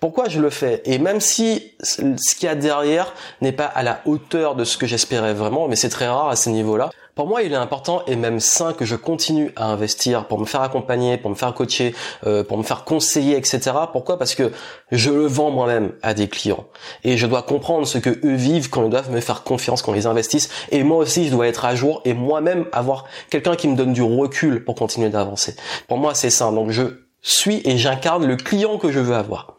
Pourquoi 0.00 0.28
je 0.28 0.40
le 0.40 0.50
fais? 0.50 0.80
Et 0.84 0.98
même 0.98 1.20
si 1.20 1.72
ce 1.82 2.34
qu'il 2.36 2.46
y 2.46 2.48
a 2.48 2.54
derrière 2.54 3.12
n'est 3.40 3.52
pas 3.52 3.66
à 3.66 3.82
la 3.82 4.00
hauteur 4.06 4.54
de 4.54 4.64
ce 4.64 4.78
que 4.78 4.86
j'espérais 4.86 5.34
vraiment, 5.34 5.66
mais 5.68 5.76
c'est 5.76 5.88
très 5.88 6.06
rare 6.06 6.28
à 6.28 6.36
ce 6.36 6.48
niveau-là, 6.48 6.90
pour 7.14 7.26
moi, 7.26 7.42
il 7.42 7.52
est 7.52 7.56
important 7.56 8.02
et 8.06 8.16
même 8.16 8.40
sain 8.40 8.72
que 8.72 8.84
je 8.84 8.96
continue 8.96 9.52
à 9.56 9.66
investir 9.66 10.26
pour 10.26 10.38
me 10.38 10.46
faire 10.46 10.62
accompagner, 10.62 11.18
pour 11.18 11.30
me 11.30 11.34
faire 11.34 11.52
coacher, 11.52 11.94
euh, 12.26 12.42
pour 12.42 12.56
me 12.56 12.62
faire 12.62 12.84
conseiller, 12.84 13.36
etc. 13.36 13.60
Pourquoi? 13.92 14.18
Parce 14.18 14.34
que 14.34 14.50
je 14.90 15.10
le 15.10 15.26
vends 15.26 15.50
moi-même 15.50 15.92
à 16.02 16.14
des 16.14 16.28
clients 16.28 16.64
et 17.04 17.18
je 17.18 17.26
dois 17.26 17.42
comprendre 17.42 17.86
ce 17.86 17.98
que 17.98 18.10
eux 18.10 18.34
vivent 18.34 18.70
quand 18.70 18.84
ils 18.84 18.90
doivent 18.90 19.10
me 19.10 19.20
faire 19.20 19.42
confiance, 19.42 19.82
quand 19.82 19.94
ils 19.94 20.06
investissent. 20.06 20.48
Et 20.70 20.82
moi 20.84 20.98
aussi, 20.98 21.26
je 21.26 21.32
dois 21.32 21.48
être 21.48 21.64
à 21.64 21.74
jour 21.74 22.00
et 22.04 22.14
moi-même 22.14 22.66
avoir 22.72 23.04
quelqu'un 23.28 23.56
qui 23.56 23.68
me 23.68 23.76
donne 23.76 23.92
du 23.92 24.02
recul 24.02 24.64
pour 24.64 24.74
continuer 24.74 25.10
d'avancer. 25.10 25.54
Pour 25.88 25.98
moi, 25.98 26.14
c'est 26.14 26.30
ça. 26.30 26.50
Donc, 26.50 26.70
je 26.70 26.84
suis 27.20 27.60
et 27.64 27.76
j'incarne 27.76 28.26
le 28.26 28.36
client 28.36 28.78
que 28.78 28.90
je 28.90 29.00
veux 29.00 29.14
avoir. 29.14 29.51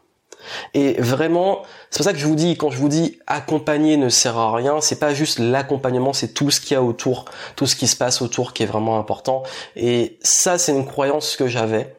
Et 0.74 0.94
vraiment, 1.02 1.64
c'est 1.90 1.98
pour 1.98 2.06
ça 2.06 2.14
que 2.14 2.20
je 2.20 2.28
vous 2.28 2.36
dis, 2.36 2.58
quand 2.58 2.70
je 2.70 2.78
vous 2.78 2.90
dis 2.90 3.20
accompagner 3.28 3.98
ne 3.98 4.10
sert 4.10 4.38
à 4.38 4.56
rien, 4.56 4.82
c'est 4.82 5.00
pas 5.00 5.14
juste 5.14 5.40
l'accompagnement, 5.40 6.14
c'est 6.14 6.34
tout 6.34 6.52
ce 6.52 6.60
qu'il 6.60 6.74
y 6.74 6.76
a 6.76 6.84
autour, 6.84 7.26
tout 7.56 7.66
ce 7.66 7.76
qui 7.76 7.88
se 7.88 7.96
passe 7.96 8.22
autour 8.22 8.54
qui 8.54 8.64
est 8.64 8.68
vraiment 8.68 8.98
important. 8.98 9.44
Et 9.76 10.18
ça, 10.22 10.58
c'est 10.58 10.72
une 10.72 10.86
croyance 10.86 11.36
que 11.36 11.48
j'avais, 11.48 11.96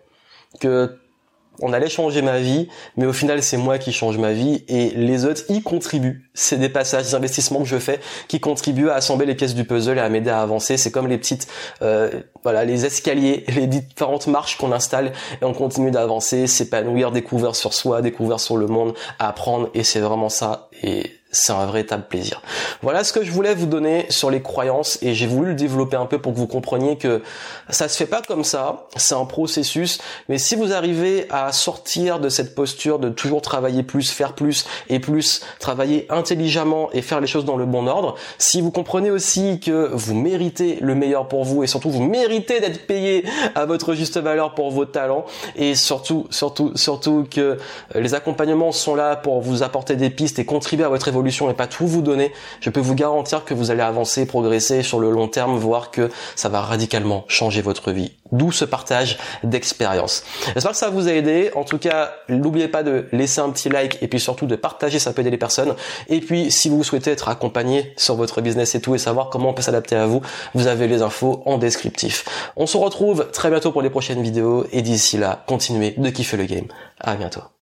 que 0.61 0.99
on 1.61 1.73
allait 1.73 1.89
changer 1.89 2.23
ma 2.23 2.41
vie, 2.41 2.69
mais 2.97 3.07
au 3.07 3.13
final 3.13 3.43
c'est 3.43 3.57
moi 3.57 3.79
qui 3.79 3.93
change 3.93 4.19
ma 4.19 4.33
vie 4.33 4.65
et 4.69 4.91
les 4.91 5.25
autres 5.25 5.43
y 5.49 5.63
contribuent. 5.63 6.29
C'est 6.35 6.59
des 6.59 6.69
passages, 6.69 7.05
des 7.05 7.15
investissements 7.15 7.61
que 7.61 7.69
je 7.69 7.79
fais 7.79 8.01
qui 8.29 8.41
contribuent 8.41 8.89
à 8.89 8.95
assembler 8.95 9.27
les 9.27 9.35
pièces 9.35 9.55
du 9.55 9.65
puzzle 9.65 9.99
et 9.99 10.01
à 10.01 10.09
m'aider 10.09 10.31
à 10.31 10.41
avancer. 10.41 10.77
C'est 10.77 10.91
comme 10.91 11.07
les 11.07 11.19
petites, 11.19 11.47
euh, 11.83 12.11
voilà, 12.43 12.65
les 12.65 12.85
escaliers, 12.87 13.45
les 13.55 13.67
différentes 13.67 14.27
marches 14.27 14.59
qu'on 14.59 14.73
installe 14.73 15.13
et 15.41 15.45
on 15.45 15.53
continue 15.53 15.91
d'avancer, 15.91 16.47
s'épanouir, 16.47 17.13
découvrir 17.13 17.55
sur 17.55 17.73
soi, 17.73 18.03
découvrir 18.03 18.41
sur 18.41 18.57
le 18.57 18.67
monde, 18.67 18.95
apprendre 19.19 19.71
et 19.75 19.85
c'est 19.85 20.01
vraiment 20.01 20.29
ça. 20.29 20.69
Et 20.83 21.11
c'est 21.35 21.53
un 21.53 21.67
véritable 21.67 22.05
plaisir. 22.09 22.41
Voilà 22.83 23.05
ce 23.05 23.13
que 23.13 23.25
je 23.25 23.31
voulais 23.31 23.55
vous 23.55 23.67
donner 23.67 24.07
sur 24.09 24.31
les 24.31 24.41
croyances 24.41 24.99
et 25.03 25.15
j'ai 25.15 25.27
voulu 25.27 25.51
le 25.51 25.55
développer 25.55 25.97
un 25.97 26.07
peu 26.07 26.19
pour 26.19 26.33
que 26.33 26.39
vous 26.39 26.47
compreniez 26.47 26.97
que 26.97 27.23
ça 27.69 27.89
se 27.89 27.97
fait 27.97 28.07
pas 28.07 28.23
comme 28.23 28.45
ça, 28.45 28.87
c'est 28.97 29.15
un 29.15 29.25
processus, 29.25 29.99
mais 30.29 30.39
si 30.39 30.55
vous 30.55 30.73
arrivez 30.73 31.27
à 31.31 31.53
sortir 31.53 32.21
de 32.21 32.29
cette 32.29 32.55
posture 32.55 32.99
de 32.99 33.09
toujours 33.09 33.43
travailler 33.43 33.83
plus, 33.83 34.11
faire 34.11 34.35
plus 34.35 34.65
et 34.89 35.01
plus, 35.01 35.43
travailler 35.59 36.07
intelligemment 36.09 36.89
et 36.93 37.03
faire 37.03 37.21
les 37.21 37.27
choses 37.27 37.45
dans 37.45 37.57
le 37.57 37.67
bon 37.67 37.87
ordre, 37.87 38.15
si 38.39 38.61
vous 38.61 38.71
comprenez 38.71 39.11
aussi 39.11 39.61
que 39.61 39.91
vous 39.93 40.15
méritez 40.15 40.79
le 40.81 40.95
meilleur 40.95 41.29
pour 41.29 41.45
vous 41.45 41.65
et 41.65 41.67
surtout 41.67 41.91
vous 41.91 42.03
méritez 42.03 42.61
d'être 42.61 42.87
payé 42.87 43.25
à 43.55 43.67
votre 43.67 43.95
juste 43.95 44.19
valeur 44.19 44.55
pour 44.55 44.71
vos 44.71 44.85
talents 44.85 45.25
et 45.57 45.75
surtout, 45.75 46.27
surtout, 46.31 46.73
surtout 46.77 47.27
que 47.29 47.59
les 47.95 48.15
accompagnements 48.15 48.73
sont 48.73 48.95
là 48.95 49.17
pour 49.17 49.41
vous 49.41 49.63
apporter 49.63 49.97
des 49.97 50.11
pistes 50.11 50.39
et 50.39 50.45
contribuer 50.45 50.85
à 50.85 50.89
votre 50.89 51.09
évolution 51.09 51.24
et 51.25 51.55
pas 51.55 51.67
tout 51.67 51.87
vous 51.87 52.03
donner, 52.03 52.33
je 52.61 52.71
peux 52.71 52.81
vous 52.81 52.95
garantir 52.95 53.45
que 53.45 53.55
vous 53.55 53.71
allez 53.71 53.83
avancer, 53.83 54.27
progresser 54.27 54.83
sur 54.83 55.01
le 55.01 55.11
long 55.11 55.29
terme, 55.29 55.57
voir 55.57 55.91
que 55.91 56.11
ça 56.37 56.49
va 56.49 56.61
radicalement 56.61 57.25
changer 57.29 57.63
votre 57.63 57.93
vie. 57.93 58.13
D'où 58.33 58.53
ce 58.53 58.65
partage 58.65 59.19
d'expérience. 59.43 60.25
J'espère 60.55 60.73
que 60.73 60.77
ça 60.77 60.91
vous 60.91 61.09
a 61.09 61.13
aidé. 61.13 61.51
En 61.55 61.65
tout 61.65 61.79
cas, 61.79 62.13
n'oubliez 62.29 62.69
pas 62.69 62.83
de 62.83 63.07
laisser 63.13 63.41
un 63.41 63.51
petit 63.51 63.69
like 63.69 63.99
et 64.03 64.09
puis 64.09 64.19
surtout 64.19 64.47
de 64.47 64.57
partager, 64.57 64.99
ça 64.99 65.13
peut 65.13 65.21
aider 65.21 65.31
les 65.31 65.39
personnes. 65.39 65.75
Et 66.09 66.21
puis, 66.21 66.51
si 66.51 66.69
vous 66.69 66.83
souhaitez 66.83 67.11
être 67.11 67.29
accompagné 67.29 67.93
sur 67.97 68.17
votre 68.17 68.41
business 68.41 68.75
et 68.75 68.81
tout 68.81 68.95
et 68.95 68.99
savoir 68.99 69.31
comment 69.31 69.51
on 69.51 69.55
peut 69.55 69.63
s'adapter 69.63 69.97
à 69.97 70.07
vous, 70.07 70.21
vous 70.55 70.67
avez 70.67 70.89
les 70.89 71.03
infos 71.03 71.43
en 71.47 71.59
descriptif. 71.59 72.25
On 72.57 72.67
se 72.67 72.77
retrouve 72.77 73.31
très 73.31 73.51
bientôt 73.51 73.73
pour 73.73 73.83
les 73.83 73.91
prochaines 73.91 74.23
vidéos 74.23 74.67
et 74.73 74.83
d'ici 74.83 75.17
là, 75.17 75.45
continuez 75.47 75.95
de 75.97 76.11
kiffer 76.11 76.37
le 76.37 76.45
game. 76.45 76.67
À 77.01 77.15
bientôt. 77.15 77.45